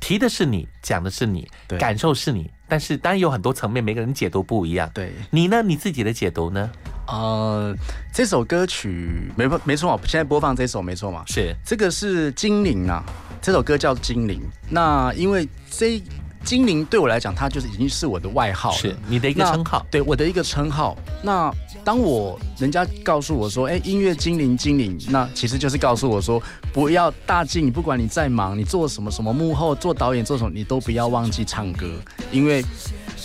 [0.00, 1.48] 提的是你，讲的是你，
[1.78, 4.90] 感受是你，但是当然有很多层面，每个人解读不一样。
[4.94, 5.62] 对你呢？
[5.62, 6.70] 你自己的解读呢？
[7.06, 7.74] 呃，
[8.12, 13.02] 这首歌曲没没错嘛，现在播放这首没错嘛，是这个是精灵啊，
[13.40, 14.40] 这首歌叫精灵。
[14.68, 16.02] 那因为这。
[16.44, 20.96] 精灵对我来讲，它就是已经是我的外号，是你的一个称号，对我的一个称号。
[21.20, 21.52] 那
[21.88, 26.38] 当我人家告诉我说，哎，音乐精灵，精灵，那其实就是告诉我说，
[26.70, 31.86] 不要大静，不管你再忙，你做什么什么幕后做导演做什么，你都不要忘记唱歌，
[32.30, 32.62] 因为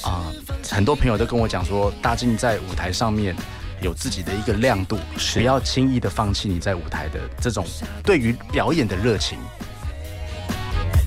[0.02, 0.32] 啊，
[0.70, 3.36] 很多朋友都跟我讲说，大静在舞台上面
[3.82, 4.98] 有自己的一个亮度，
[5.34, 7.66] 不要轻易的放弃你在舞台的这种
[8.02, 9.38] 对于表演的热情。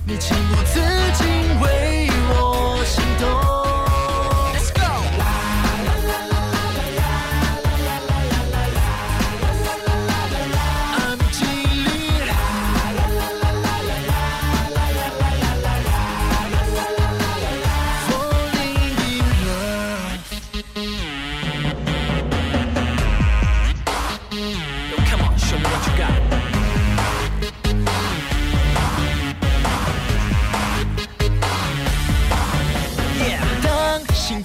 [0.07, 0.78] 你情不自
[1.14, 1.26] 禁
[1.62, 3.55] 为我心动。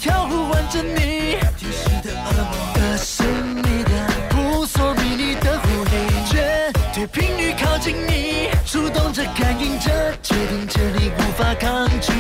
[0.02, 1.38] 跳舞挽着你，
[2.74, 3.92] 的是你里的，
[4.32, 9.92] 扑朔迷离的蝴蝶，绝对频率靠近你，触动着感应着，
[10.24, 12.11] 决定着你无法抗拒。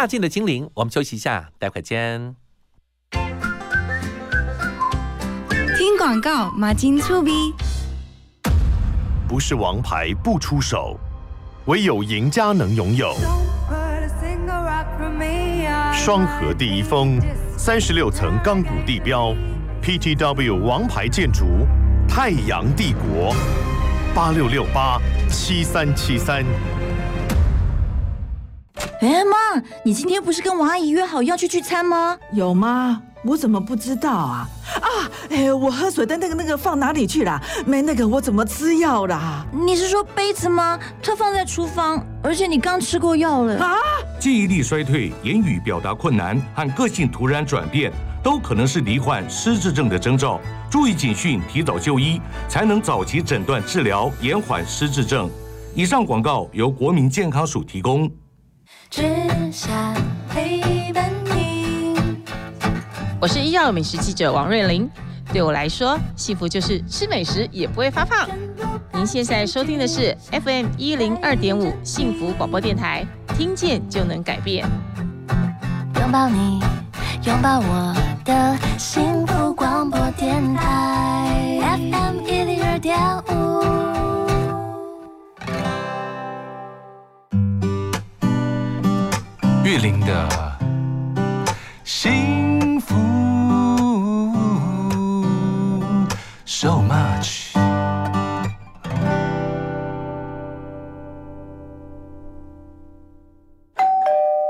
[0.00, 2.34] 大进的精灵，我们休息一下，待会见。
[5.76, 7.52] 听广告，马金粗逼。
[9.28, 10.98] 不是王牌不出手，
[11.66, 13.14] 唯有赢家能拥有。
[15.92, 17.20] 双河第一峰，
[17.58, 19.34] 三十六层钢骨地标
[19.82, 21.44] ，PTW 王牌建筑，
[22.08, 23.36] 太阳帝国，
[24.14, 24.98] 八六六八
[25.28, 26.42] 七三七三。
[29.00, 32.18] 哎妈，你今天不是跟王阿姨约好要去聚餐吗？
[32.34, 33.00] 有吗？
[33.24, 34.46] 我怎么不知道啊？
[34.74, 34.88] 啊，
[35.30, 37.40] 哎，我喝水的那个那个放哪里去了？
[37.64, 39.46] 没那个，我怎么吃药啦？
[39.52, 40.78] 你是说杯子吗？
[41.02, 43.74] 它放在厨房，而且你刚吃过药了啊！
[44.18, 47.90] 记忆力衰退、言语表达困难和个性突然转变，
[48.22, 50.38] 都可能是罹患失智症的征兆。
[50.70, 52.20] 注意警讯，提早就医，
[52.50, 55.30] 才能早期诊断治疗，延缓失智症。
[55.74, 58.10] 以上广告由国民健康署提供。
[58.90, 59.04] 只
[59.52, 59.70] 想
[60.28, 61.94] 陪伴你。
[63.20, 64.90] 我是医药美食记者王瑞玲。
[65.32, 68.28] 对我来说，幸福就是吃美食也不会发胖。
[68.92, 73.06] 您现在收听的是 FM 一零二点五幸福广播电台，
[73.38, 74.68] 听见就能改变。
[76.00, 76.60] 拥抱你，
[77.24, 82.98] 拥抱我的幸福广播电台 FM 一零二点
[89.62, 90.56] 玉林的
[91.84, 92.94] 幸福
[96.46, 97.52] ，so much。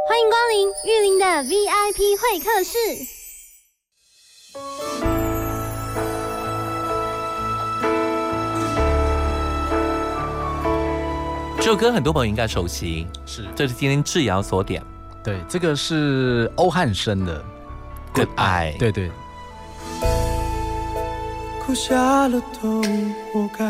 [0.07, 2.79] 欢迎光临玉林的 VIP 会客室。
[11.57, 14.81] 这首歌很多朋友应该熟悉，是，这是今天智瑶所点。
[15.23, 17.39] 对，这个是欧汉生的
[18.15, 18.75] 《Good Eye》。
[18.79, 19.11] 对对。
[21.63, 23.65] 哭下了都活该，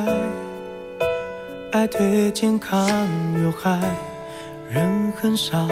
[1.72, 2.88] 爱对健康
[3.42, 3.78] 有害，
[4.70, 5.68] 人很傻，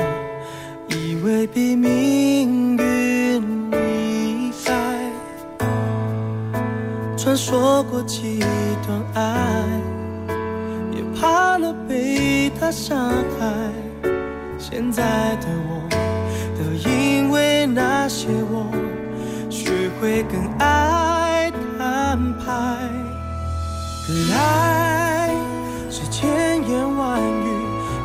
[0.89, 4.73] 以为比命运厉害，
[7.17, 8.41] 传说过几
[8.85, 9.65] 段爱，
[10.93, 13.73] 也怕了被他伤害。
[14.71, 15.03] 现在
[15.37, 15.89] 的我，
[16.59, 18.71] 都因为那些我，
[19.49, 22.45] 学会跟爱摊牌。
[24.07, 25.31] 可爱
[25.89, 26.29] 是千
[26.69, 27.49] 言万语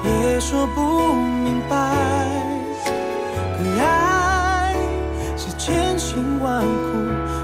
[0.06, 1.76] 也说不明白，
[3.58, 4.74] 可爱
[5.36, 6.70] 是千辛万苦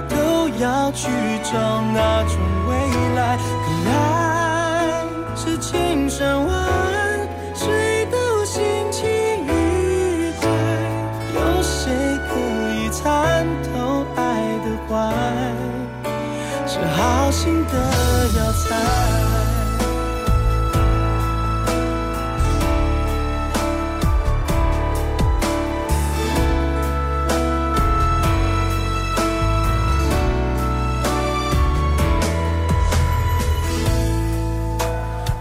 [0.07, 1.09] 都要去
[1.43, 2.37] 找那种
[2.69, 2.71] 未
[3.17, 5.03] 来，可爱
[5.35, 6.47] 是千山
[13.01, 14.21] 参透爱
[14.59, 14.91] 的坏？
[16.67, 17.73] 是好心的
[18.37, 18.65] 药材。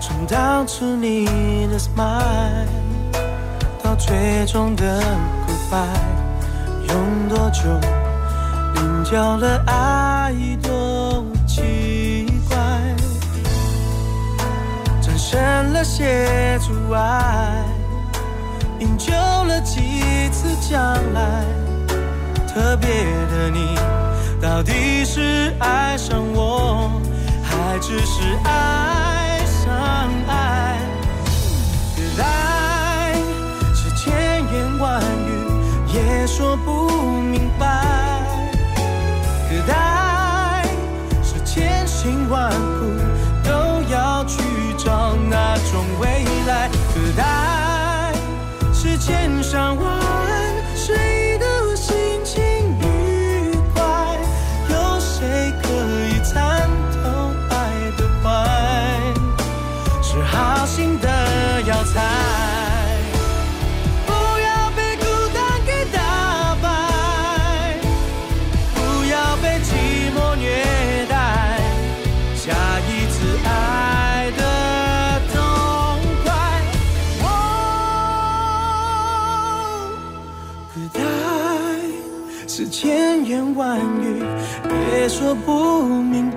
[0.00, 1.26] 从当初你
[1.66, 2.66] 的 smile
[3.82, 3.96] 到。
[3.98, 5.02] 最终的
[5.46, 6.17] goodbye，
[6.88, 7.62] 用多久
[8.74, 10.32] 凝胶了爱
[10.62, 12.56] 多奇怪，
[15.00, 17.64] 战胜了些阻碍，
[18.80, 20.80] 营救了几次将
[21.12, 21.44] 来。
[22.46, 22.88] 特别
[23.30, 23.74] 的你，
[24.40, 26.90] 到底是爱上我，
[27.42, 29.07] 还只是爱
[35.98, 36.88] 也说不
[37.20, 37.66] 明白，
[39.48, 40.64] 可爱
[41.22, 42.86] 是千辛万苦
[43.42, 44.40] 都要去
[44.76, 48.12] 找那种未来，可爱
[48.72, 50.07] 是千山万
[85.08, 86.27] 说不明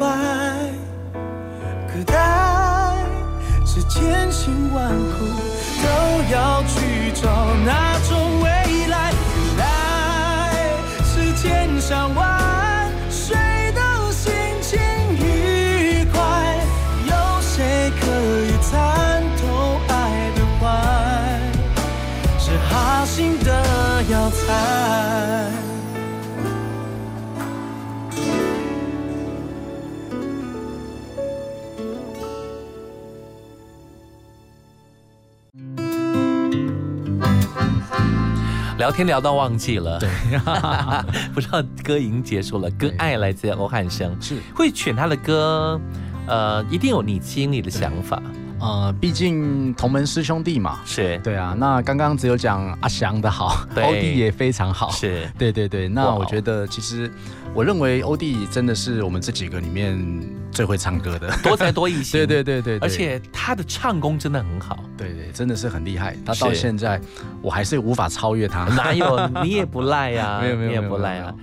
[38.82, 40.10] 聊天聊到忘记了，对，
[41.36, 42.68] 不知道歌已经结束了。
[42.72, 45.80] 歌爱来自欧汉声，是会选他的歌，
[46.26, 48.20] 呃，一定有你心里的想法。
[48.62, 51.56] 呃，毕竟同门师兄弟嘛，是对啊。
[51.58, 55.88] 那刚刚只有讲阿翔的好， 欧弟也非常好，是 对对对。
[55.90, 57.12] 那我觉得其实，
[57.54, 60.00] 我认为欧弟真的是我们这几个里面
[60.52, 62.20] 最会唱歌的，多才多艺型。
[62.26, 66.16] 对对对对，而且他的唱功真的很好，对对，真的是很厉害。
[66.24, 67.02] 他到现在，
[67.42, 68.66] 我还是无法超越他。
[68.66, 69.28] 哪有？
[69.44, 71.34] 你也不赖呀，没有没有，你也不赖啊。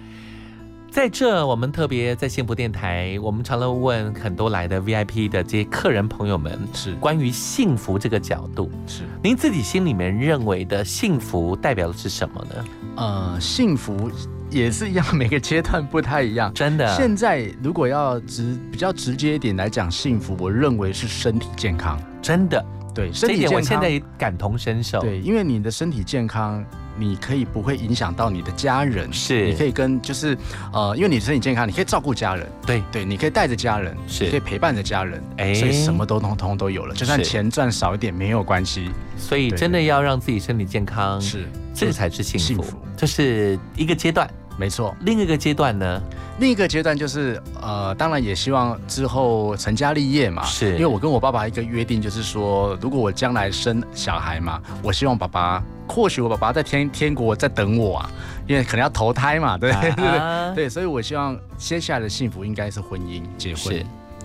[0.98, 12.64] 在这，我们特别在幸福电台，我们常常问很多来的 VIP 的这些客人朋友们，是关于幸福这个角度，是您自己心里面认为的幸福代表的是什么呢？
[12.96, 14.10] 呃，幸福
[14.50, 16.84] 也是一样，每个阶段不太一样， 真的。
[16.96, 22.60] 现在如果要直比较直接一点来讲，幸福，我认为是身体健康，真的。
[22.92, 25.00] 对，这一点我现在也感同身受。
[25.00, 26.64] 对，因为你的身体健康。
[26.98, 30.36] 你可以不会影响到你的家人，是，你可以跟就是
[30.72, 32.82] 呃，因为你身体健康，你可以照顾家人，对。
[32.90, 44.28] 对，你可以带着家人，是，可以陪伴着家人，哎，所以什么都通通都有了，就算钱赚少一点没有关系，所以真的要让自己身体健康，是，这才是幸福，这是一个阶段，
[44.58, 44.94] 没错。
[45.02, 46.02] 另一个阶段呢？
[46.40, 55.62] 另一个阶段就是呃，当然也希望之后成家立业嘛，是，因为我跟我爸爸一个约定就是说，如果我将来生小孩嘛，我希望爸爸。
[55.90, 58.10] 或许我爸爸在天天国在等我啊，
[58.46, 63.72] 因为可能要投胎嘛，对对对对，所以我希望接下来的幸福应该是婚姻结婚，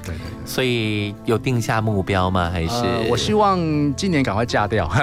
[0.04, 0.16] 对对。
[0.46, 2.50] 所以有定下目标吗？
[2.52, 3.58] 还是我希望
[3.96, 4.92] 今年赶快嫁掉。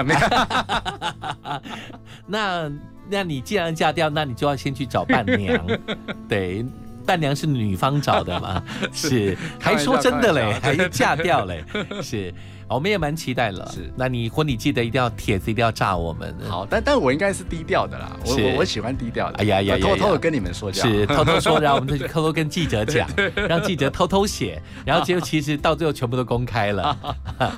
[2.27, 2.71] 那
[3.11, 5.63] 那你既然嫁掉，那你就要先去找伴娘，
[6.29, 6.65] 对，
[7.05, 8.63] 伴娘是女方找的嘛？
[8.93, 11.63] 是，还说真的嘞，还嫁掉嘞，
[12.01, 12.33] 是。
[12.73, 13.91] 我们也蛮期待了，是。
[13.97, 16.33] 那你婚礼记得一定要帖子一定要炸我们。
[16.47, 19.39] 好，但但我应该是低调的啦，我我我喜欢低调的。
[19.39, 26.97] 哎呀呀，偷偷的跟你们说，是偷偷说，然后我们就偷偷跟记者讲，让记者偷偷写，然后结果其实到最后全部都公开了。
[27.37, 27.53] 好。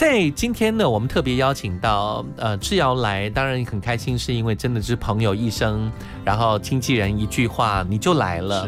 [0.00, 5.92] 在今天呢，我们特别邀请到呃志尧来，当然很开心，是因为真的是朋友一生，
[6.24, 8.66] 然后经纪人一句话你就来了。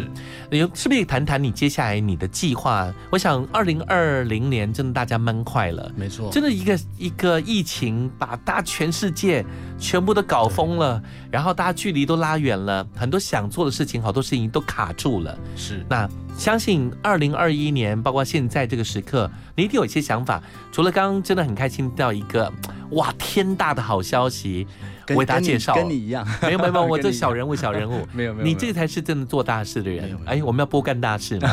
[0.51, 2.93] 你是不是谈谈你接下来你的计划？
[3.09, 9.43] 我想二零二零年真的大家闷坏了，没错，真的一个一个疫情把大家全世界
[9.79, 15.39] 全部都搞疯了，然后大家距离都拉远了，很多想做的事情，好多事情都卡住了。
[15.57, 16.07] 是那。
[16.35, 20.43] 相信二零二一年，包括现在这个时刻，你一定有一些想法。
[20.71, 22.53] 除了刚刚真的很开心到一个
[22.93, 24.67] 哇天大的好消息，
[25.17, 30.17] 为大家介绍，跟你一样，没有没有没有， 我这小人物小人物， 没有没有，你这才是真的做大事的人。
[30.27, 31.49] 哎，我们要播干大事嘛，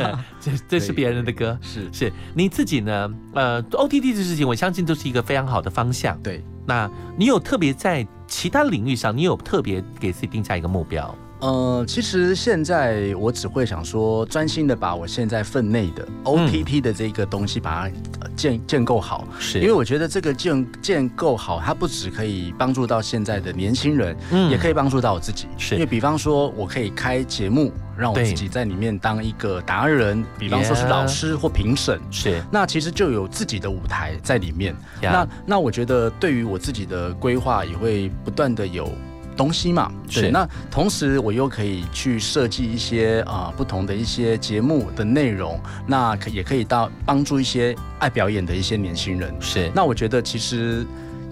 [0.40, 3.10] 这这是别人的歌，是是，你自己呢？
[3.34, 6.18] 呃，O T T 这事情，我相信都是一个非常好的方向。
[6.22, 11.14] 对，那你有特别在其他领域上，你有特别给自己定下一个目标？
[11.40, 17.94] 呃，其实现在我只会想说，专心的把我现在分内的 OTT 的这个东西把它
[18.34, 19.60] 建建构好，是。
[19.60, 25.74] 因为我觉得这个建建构好，它不只可以帮助到现在的年轻人，嗯，也可以帮助到我自己，是。
[25.76, 32.42] 因为比方说我可以开节目，让我自己在里面当一个达人，比方说是老师或评审，是。
[32.50, 38.90] 那其实就有自己的舞台在里面，那那我觉得对于我自己的规划也会不断的有。
[39.38, 49.32] 东西嘛，对那同时我又可以去设计一些啊不同的一些节目的内容，那可也可以到帮助一些爱表演的一些年轻人。
[49.38, 50.84] 是，那我觉得其实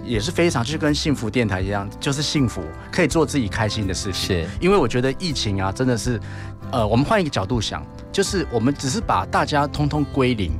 [0.04, 4.36] 也是非常，就是跟幸福电台一样，就是幸福可以做自己开心的事情。
[4.36, 6.20] 是，因为我觉得疫情啊，真的是，
[6.70, 10.52] 呃，我们换一个角度想，就是我们只是把大家通通归零，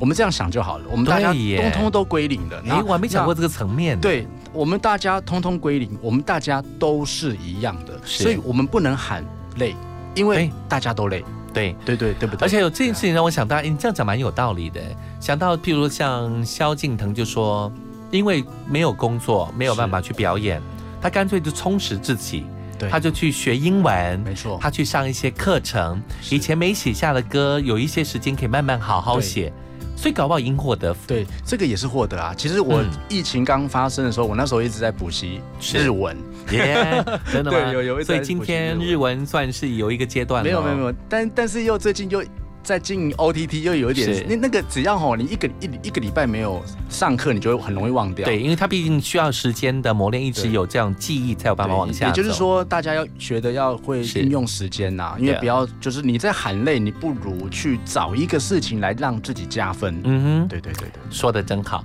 [0.00, 2.60] 我们这样想就好了，我们大家通通都归零了。
[2.68, 3.96] 哎，我还没想过这个层面。
[4.00, 4.26] 对。
[4.58, 9.24] 我们大家通通归零，我们大家都是一样的，所以我们不能喊
[9.58, 9.72] 累，
[10.16, 11.24] 因为大家都累。
[11.54, 12.44] 对对对对不对？
[12.44, 14.80] 而且有这件事情让我想到，你这样讲蛮有道理的。
[15.20, 17.72] 想到譬如像萧敬腾就说，
[18.10, 20.60] 因为没有工作，没有办法去表演，
[21.00, 22.44] 他干脆就充实自己，
[22.90, 29.52] 他就去学英文，没错，他去上一些课程，以前没写下的歌，有一些时间可以慢慢好好写。
[30.00, 32.32] 所以搞不好已经获得，对，这个也是获得啊。
[32.36, 35.40] 其实我疫情刚发生的时候，我那时候一直在补习
[35.74, 36.16] 日文，
[36.52, 37.58] 耶，真的吗？
[37.58, 38.04] 对，有有。
[38.04, 42.22] 所以今天日文算是有一个阶段，没有没有没有，但但是又最近又。
[42.68, 48.26] 在经营 OTT 又有一点，那那个只要吼你一个一一个礼拜没有上课，你就会很容易忘掉。
[48.26, 52.08] 对，因为它毕竟需要时间的磨练，一直有这样记忆才有办法往下。
[52.08, 59.98] 也就是说，大家要学的要会运用时间呐，因为不要就是你在喊累，你不如去找一个事情来让自己加分。
[60.04, 61.82] 嗯哼，对对对对，说的真好。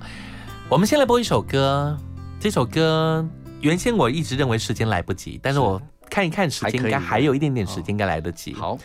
[0.68, 1.98] 我们先来播一首歌，
[2.38, 3.26] 这首歌。
[3.62, 5.80] 原先我一直认为时间来不及，但是我
[6.10, 8.52] 看一看时间，应该还有一点点时间应该来得及。
[8.52, 8.76] 好，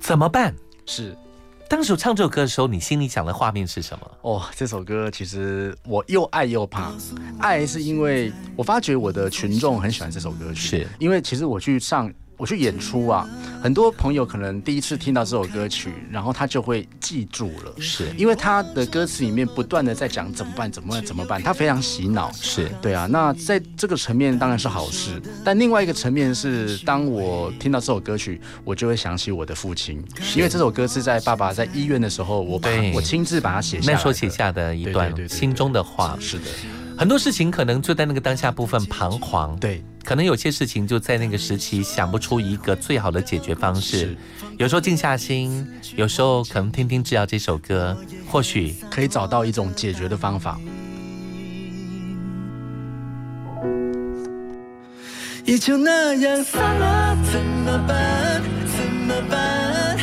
[0.00, 0.52] 怎么办？
[0.84, 1.16] 是。
[1.68, 4.10] 当时唱这首歌的时候，你心里想的画面是什么？
[4.22, 6.90] 哦，这首歌其实我又爱又怕。
[7.40, 12.10] 爱是因为我发觉我的群众很喜欢这首歌曲，是因为其实我去上。
[12.38, 13.28] 我去演出啊，
[13.60, 18.06] 很多朋友可能第一次听到这首歌曲，然后他就会记住了，是。
[18.16, 22.70] 因为他的歌词里面不断的在讲怎么办，怎么办，怎么办，他非常洗脑，是。
[22.80, 23.06] 对啊。
[23.10, 30.00] 那在这个层面当然是好事，但另外一个层面是，当我听到这首歌曲，我就会想起我的父亲，
[30.36, 36.44] 因为这首歌是在爸爸在医院的时候，我把我亲自把它写下，那时候写下的一段心中的话，是的。
[36.98, 44.16] 很多事情可能就在那个当下部分彷徨，对，可能有些事情就在那个时期想不出一个最好的解决方式。
[44.58, 47.96] 有时候静下心，有时候可能听听《治疗》这首歌，
[48.26, 50.58] 或许可以找到一种解决的方法。
[55.44, 58.42] 也就那样散了，怎么办？
[58.66, 59.96] 怎么办？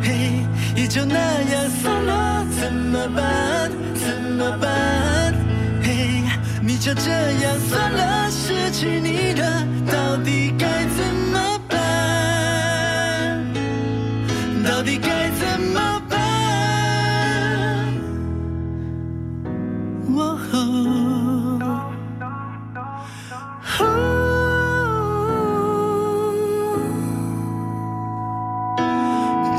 [0.00, 3.70] 嘿，也就那样散了，怎么办？
[3.94, 5.45] 怎么办？
[5.86, 6.24] 嘿
[6.60, 11.78] 你就这样算了，失去你了，到底该怎么办？
[14.64, 16.18] 到底该怎么办？
[20.16, 20.20] 哦，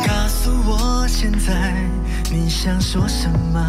[0.05, 1.73] 告诉我现在
[2.29, 3.65] 你想说什么？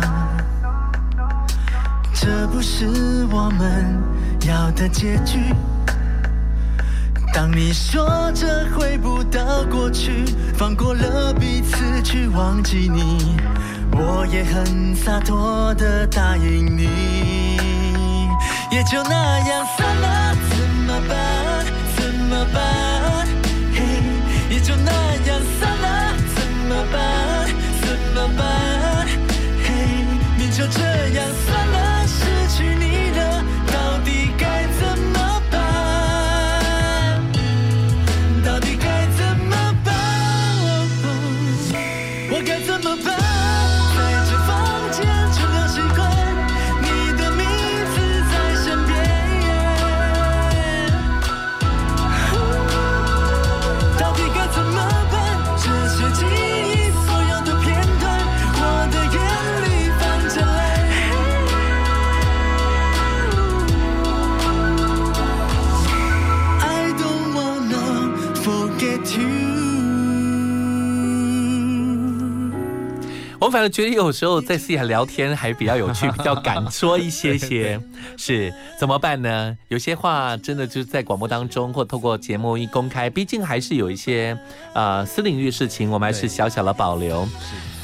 [2.21, 2.85] 这不是
[3.31, 4.03] 我们
[4.45, 5.39] 要的结局。
[7.33, 10.25] 当你说着回不到过去，
[10.57, 13.37] 放过了彼此去忘记你，
[13.93, 17.57] 我也很洒脱的答应你。
[18.73, 21.64] 也就那样算了，怎么办？
[21.97, 23.27] 怎么办？
[23.73, 23.85] 嘿，
[24.51, 24.91] 也就那
[25.25, 27.49] 样算了，怎么办？
[27.81, 29.07] 怎么办？
[29.62, 30.05] 嘿，
[30.37, 31.58] 你就这样算
[73.49, 77.81] 我反而觉得有时候在私下聊天还比较有趣， 比较敢说一些些。
[78.19, 79.57] 是怎么办呢？
[79.69, 84.37] 有些话真的就是在广播当中或透过节目一公开，毕竟还是有一些
[84.75, 87.27] 呃私领域事情，我们还是小小的保留。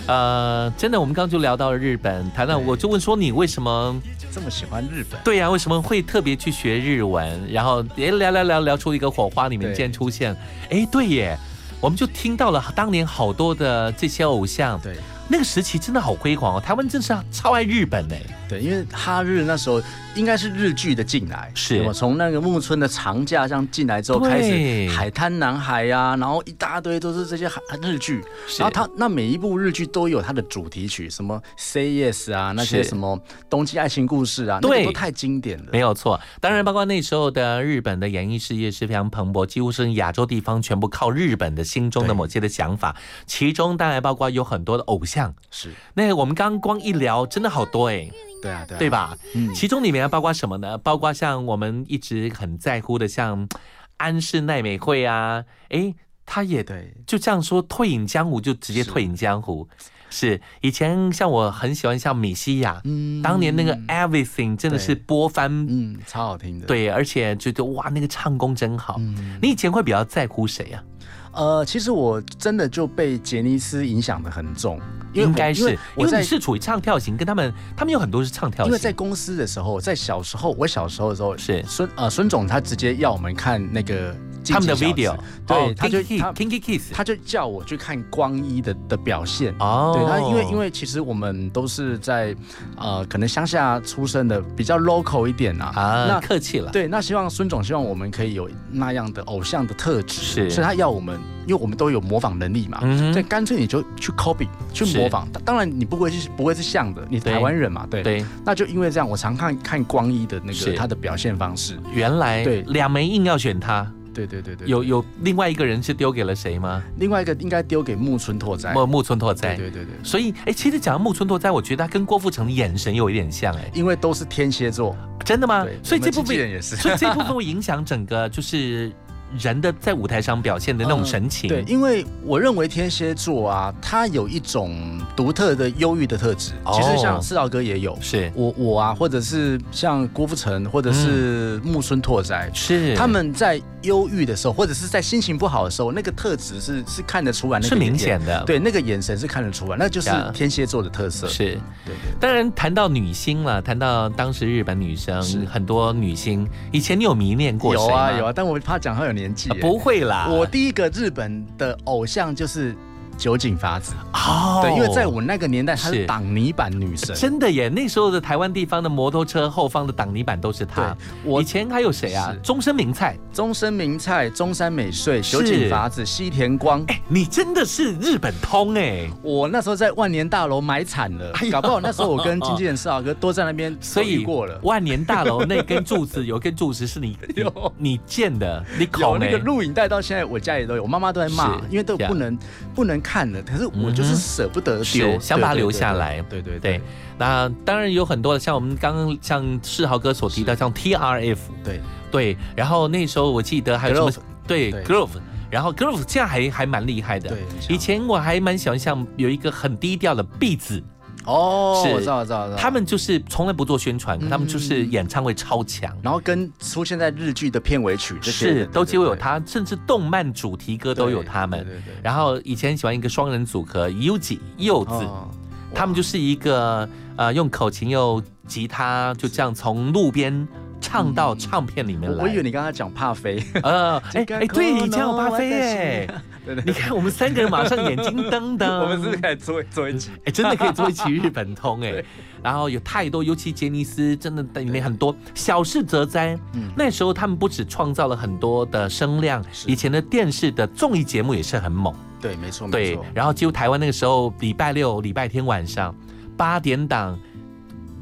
[0.06, 3.98] 呃，真的，我们刚刚就聊到了日本，谈到我就问说你为什么
[4.30, 5.18] 这么喜欢日本？
[5.24, 7.50] 对呀，为什么会特别去学日文？
[7.50, 10.36] 然后诶聊聊聊聊出一个火花，里面竟然出现，
[10.68, 11.38] 哎，对耶，
[11.80, 14.94] 我们就听到了当年好多的这些偶像，对。
[15.28, 18.14] 那个时期真的好辉煌哦，台湾真是超爱日本呢。
[18.48, 19.80] 对，因为哈日那时候
[20.14, 21.92] 应该是日剧的进来，是。
[21.94, 28.22] 从那个木村的长假这样进来之后开始，海滩男孩呀，然后一大堆都是这些海日剧，
[28.58, 35.66] 然后他那每一部日剧都有它的主题曲，什么 Say Yes 啊，那些什么冬季爱情故事啊，对，都太经典了。
[35.72, 42.94] 没有错，当然包括那时候的日本的演艺事业是非常蓬勃，几乎是亚洲地方全部靠日本的心中的某些的想法，
[43.26, 45.14] 其中当然包括有很多的偶像。
[45.14, 45.70] 像是。
[45.94, 48.10] 那我们刚刚光一聊，真的好多哎，
[48.44, 49.16] 对啊，对对吧？
[49.34, 50.76] 嗯，其中里面包括什么呢？
[50.76, 53.48] 包括像我们一直很在乎的，像
[53.96, 55.94] 安室奈美惠啊，哎，
[56.26, 59.66] 他也对，就这样说退隐江湖，就直接退隐江湖。
[60.10, 69.00] 是以前像我很喜欢像米西亚，嗯，当年那个 Everything 真的是播翻，嗯，超好听的，对，而且觉得哇，那个唱功真好。
[69.42, 70.84] 你以前会比较在乎谁啊？
[71.32, 74.78] 呃，其实我真的就被杰尼斯影响的很重，
[75.14, 78.66] 应该是因为你是处于唱跳型，跟他们他们有很多是唱跳型。
[78.66, 84.14] 因为在公司的时候，在小时候，我小时候的时候是孙呃孙总他直接要我们看那个
[84.46, 89.54] 他们的 video，子对，哦他就 Kinky- 他 Kinky Kiss，他就叫我去看光一的的表现。
[89.58, 92.34] 哦对，他因为因为其实我们都是在
[92.76, 95.72] 呃可能乡下出生的，比较 local 一点啊。
[95.74, 102.80] 啊那客气了对，那希望孙总希望我们可以有那样的偶像的特质，是所以他要我们，因为我们都有模仿能力嘛，
[103.12, 105.28] 所以干脆你就去 copy 去模仿。
[105.44, 108.24] 当然你不会是不会是像的，你台湾人嘛，对对。
[108.44, 111.78] 那就因为这样，我常看看光一的那是个他的表现方式。
[111.92, 116.82] 原来对两枚硬要选他，对对对对，有有另外一个人是丢给了谁吗？
[116.98, 118.72] 另外一个应该丢给木村拓哉。
[118.72, 125.66] 木木村拓哉，对对对对所以，哎，其实讲到木村拓哉，我觉得他跟郭富城的眼神有一点像，哎，因为都是天蝎座，真的吗？
[125.82, 128.92] 所以这部分也是所以这部分会影响整个就是
[129.38, 131.48] 人的在舞台上表现的那种神情。
[131.48, 136.52] 对，因为我认为天蝎座啊，他有一种独特的忧郁的特质。
[136.64, 151.28] 哦其实像四道哥也有，是我我啊，或者是像郭富城，或者是木村拓哉，嗯是他们在忧郁的时候，或者是在心情不好的时候，那个特质是是看得出来，那个是明显的对，那个眼神是看得出来，那就是天蝎座的特色。
[151.28, 151.94] 是，对对。
[152.18, 157.82] 当然谈到女星了，谈到当时日本女生，很多女星，以前你有迷恋过谁？
[157.82, 160.28] 有啊有啊，但我怕讲他有年纪耶、啊不会啦。
[160.28, 162.74] 我第一个日本的偶像就是
[163.14, 163.94] 酒井法子。
[164.12, 167.14] 哦对，因为在我那个年代，她是是挡泥板女神。
[167.14, 167.68] 真的耶！
[167.68, 170.96] 那时候的台湾地方的摩托车后方的挡泥板都是她。
[171.24, 172.38] 我以前还有谁啊是？
[172.40, 176.84] 终身名菜，中森明菜、中山美穗、是酒井法子、西田光。
[176.88, 179.08] 哎，你真的是日本通哎！
[179.22, 184.58] 我那时候在万年大楼买惨了，搞不好那时候我跟经纪人四老哥都在那边所以过了。
[184.62, 187.44] 万年大楼那根柱子有根柱子是你 你
[187.76, 192.38] 你建的，你有那个录影带到现在我家里都有，我妈妈都在骂，因为都不能
[192.74, 193.40] 不能看了。
[193.42, 196.20] 可是我就是舍不得丢，是想把它留下来。
[196.22, 196.80] 对对对，
[197.18, 201.80] 那当然有很多的，像我们刚刚像世豪哥所提到，像 TRF，对。
[202.10, 204.84] 对，然后那时候我记得还有什么 Grove 对对。
[204.84, 205.20] Grove。
[205.50, 207.38] 然后 Grove 这样还还蛮厉害的，对
[207.68, 210.82] 以前我还蛮喜欢像有一个很低调的 B 子，
[211.24, 211.92] 哦，是。
[211.92, 212.56] 我知道，我知道，我知道。
[212.56, 221.64] 他们就是从来不做宣传，他们就是演唱会超强，然后跟出现在日剧的片尾曲这些是都几乎有他，甚至动漫主题歌都有他们。
[221.64, 225.28] 对对对然后以前喜欢一个双人组合 Uzi 柚子，哦
[225.74, 230.46] 他们就是一个呃用口琴又吉他就这样从路边
[230.84, 232.18] 唱到唱片里面来。
[232.18, 236.06] 我我以为你刚才讲帕菲，呃， 哎哎，对，以前有巴菲哎，
[236.44, 240.10] 对对你看我们三个人马上眼睛瞪瞪， 我们是不是可以做做一期？
[240.26, 242.04] 哎，真的可以做一期日本通哎。
[242.44, 246.38] 然后有太多，尤其杰尼斯，真的里面很多小事则哉。
[246.52, 251.94] 嗯那时候他们不止创造了很多的声量，以前的电视的综艺节目也是很猛。
[252.20, 255.94] 对，没错，没对错。，然后几乎台湾那个时候礼拜六、礼拜天晚上
[256.36, 257.18] 八点档，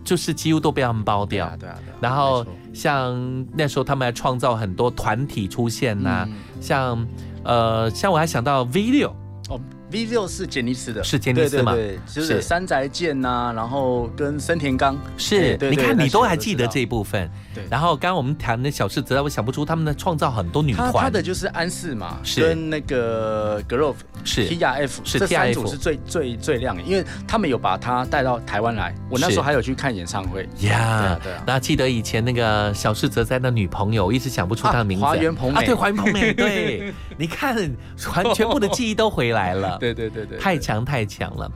[0.03, 1.47] 就是几乎都被他们包掉。
[1.61, 1.97] 对啊，对啊。
[2.01, 7.07] 然后像那时候他们还创造很多团体出现呐、嗯像
[7.45, 9.22] 呃像我还想到 V 六。
[9.93, 12.43] 哦，V 六是杰尼斯的，是杰尼斯嘛对对对，就是是。
[12.43, 17.31] 山宅健呐，然后跟森田刚，是对，对你看你都还记得这一部分。
[17.55, 17.65] 对。
[17.71, 20.87] 然后刚刚我们谈的小事则，我想不出他们的创造很多女团。
[20.87, 21.13] 他团。
[21.13, 22.41] 的就是安室嘛，是。
[22.41, 24.47] 跟那个 Grove 是。
[24.49, 30.49] T R F 是这三 TRF 组是最最最亮的，因为他们有把他带到台湾来，我那时候还有去看演唱会。
[30.59, 35.05] 对呀啊，对啊，那记得以前那个小室哲哉的女朋友，一直想不出她的名字。
[35.05, 35.61] 啊华原朋美。
[35.61, 37.57] 啊，对，华原朋美，对， 你看，
[37.97, 39.77] 全全部的记忆都回来了。
[39.81, 41.51] 对对对对，太强太强了。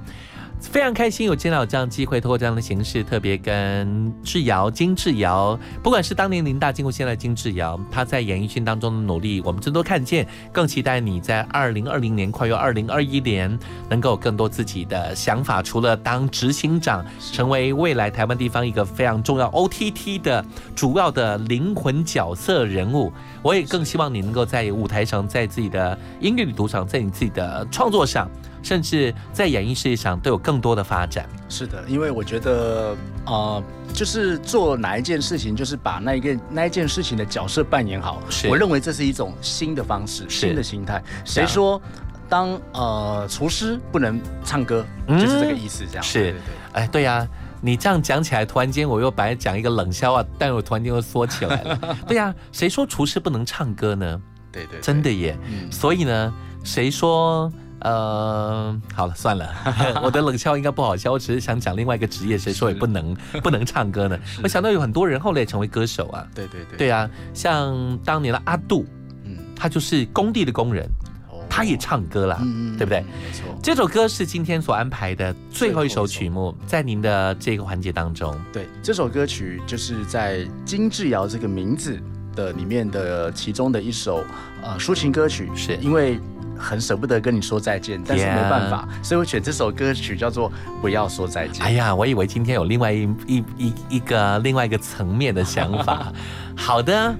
[0.59, 10.27] 非常开心有见到有这样机会，通过这样的形式，特别跟智瑶、金智瑶，不管是当年林大金或现在金智瑶，他在演艺圈当中的努力，我们真都看见。
[10.53, 13.57] 更期待你在二零二零年跨越二零二一年，
[13.89, 15.63] 能够有更多自己的想法。
[15.63, 20.45] 除了当执行长，成为未来台湾地方一个非常重要 OTT 的
[20.75, 28.29] 主要的灵魂角色人物，我也更希望你能够在舞台上，在自己的音乐旅途上，在你自己的创作上。
[28.67, 31.25] 甚至在演艺事业上都有更多的发展。
[31.49, 33.62] 是的，因为我觉得，呃，
[33.95, 38.21] 就是做哪一件事情，就是把那一个那一件事情的角色扮演好。
[38.49, 41.01] 我认为这是一种新的方式，新的心态。
[41.25, 41.81] 谁说
[42.29, 46.03] 当呃厨师不能唱歌，就是这个意思，这样。
[46.03, 46.41] 是，对对
[46.73, 47.25] 哎，对呀、
[47.61, 51.79] 你这样讲起来，突然间我又本来讲一个冷笑话，但我突然间又缩起来了。
[52.09, 54.21] 对呀、谁说厨师不能唱歌呢？
[54.51, 55.39] 对对对真的耶。
[55.49, 57.49] 嗯所以呢，谁说？
[57.81, 59.49] 呃，好了，算了，
[60.03, 64.18] 我的冷笑应该不好笑，我只是想讲另外一个职业，谁说也不能不能唱歌呢？
[64.43, 66.27] 我想到有很多人后来也成为歌手啊。
[66.35, 66.79] 对对对。
[66.79, 68.87] 对啊，像当年的阿杜，
[69.24, 70.89] 嗯，他就是工地的工人，
[71.51, 72.39] 他也唱歌啦，
[72.79, 73.01] 对不对？
[73.01, 73.45] 没错。
[73.62, 82.01] 这首歌是今天所安排的最后一首曲目，在您的这个环节当中，对，这首歌曲就是在金志尧这个名字
[82.35, 84.24] 的里面的其中的一首
[84.62, 85.77] 呃抒情歌曲，是。
[85.77, 86.18] 因为
[86.59, 90.51] 很舍不得跟你说再见，但是没办法，所以我选这首歌曲叫做
[90.81, 91.63] 《不要说再见》。
[91.63, 96.13] 哎呀，我以为今天有另外一一一一个另外一个层面的想法。
[96.57, 97.15] 好的。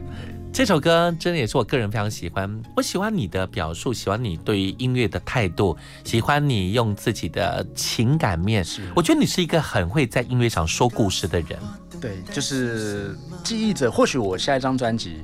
[0.53, 8.65] 这首歌真的也是我个人非常喜欢，我喜欢你的表述，喜欢你对于音乐的态度，喜欢你用自己的情感面。
[8.95, 11.59] 我觉得你是一个很会在音乐上说故事的人。
[12.01, 13.15] 对，就是
[13.45, 13.91] 记忆者。
[13.91, 15.19] 或许我下一张专辑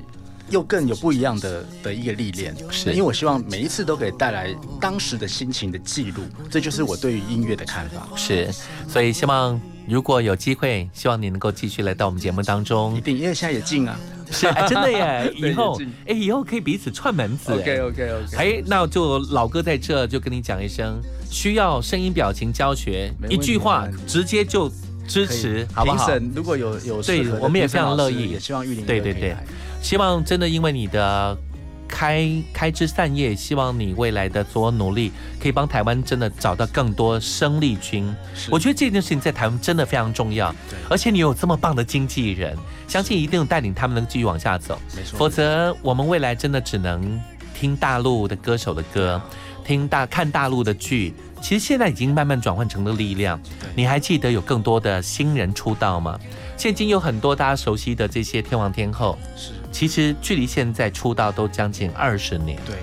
[0.53, 8.07] 又更有不一样的的一个历练，是因为我希望每一次都可以带来当时的心情的记录，这就是我对于音乐的看法。
[8.15, 8.47] 是，
[8.87, 12.95] 所以希望如果有机会，希望你能够继续来到我们节目当中。
[12.95, 13.99] 一定，因为现在也近啊。
[14.31, 15.33] 是，哎，真的耶！
[15.35, 17.51] 以后，哎，以后可以彼此串门子。
[17.51, 18.37] OK OK OK。
[18.37, 21.01] 哎，那就老哥在这就跟你讲一声，
[21.31, 24.71] 需要声音表情教学，一句话直接就
[25.07, 25.97] 支持，好不好？
[25.97, 29.35] 评审如果有有对，我们也非常乐意，也希望玉林对对对，
[29.81, 31.37] 希望真的因为你的。
[31.85, 38.11] 开开枝散叶，希望你未来的所有努力可以帮台湾真的找到更多生力军。
[38.49, 40.51] 我觉得这件事情在台湾真的非常重要。
[40.89, 44.79] 而且你有这么棒的经纪人，相信一定带领他们能继续往下走。
[44.95, 47.21] 没错，否则我们未来真的只能
[47.53, 49.21] 听大陆的歌手的歌，
[49.63, 51.13] 听大看大陆的剧。
[51.43, 53.37] 其实现在已经慢慢转换成了力量。
[53.75, 56.17] 你还记得有更多的新人出道吗？
[56.55, 59.19] 现今有很多大家熟悉的这些天王天后。
[59.35, 59.51] 是。
[59.69, 62.75] 其实距离现在出道都将近二十年，对，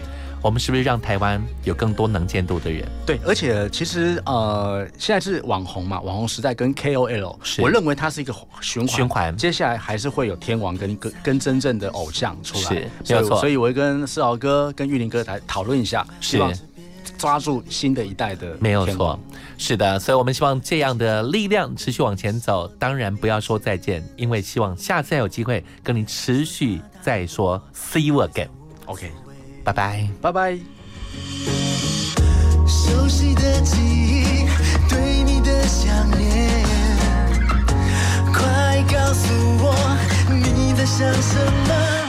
[0.43, 2.85] 我们是不是让台湾有更多能见度的人？
[3.07, 9.37] 对，而且其实呃，现在是网红嘛，网红时代跟 KOL，我认为它是一个循环，循环。
[9.37, 13.39] 接下来还是会有天王跟跟跟真正的偶像出来，是，没有错。
[13.39, 16.53] 所以我会跟世豪哥、跟玉林哥来讨论一下，希望
[17.19, 19.19] 抓住新的一代的，没有错。
[19.59, 22.67] 是的，所以我们希望这样的力量持续往前走。
[22.79, 28.49] 当然不要说再见，因为希望下次还有机会跟你持续再说 see you again。
[28.87, 29.11] OK，
[29.65, 30.59] 拜拜，拜拜。
[32.67, 34.47] 熟悉的记忆，
[34.89, 36.65] 对你的想念，
[38.33, 39.33] 快告诉
[39.63, 39.75] 我
[40.29, 41.39] 你在想什
[41.69, 42.01] 么。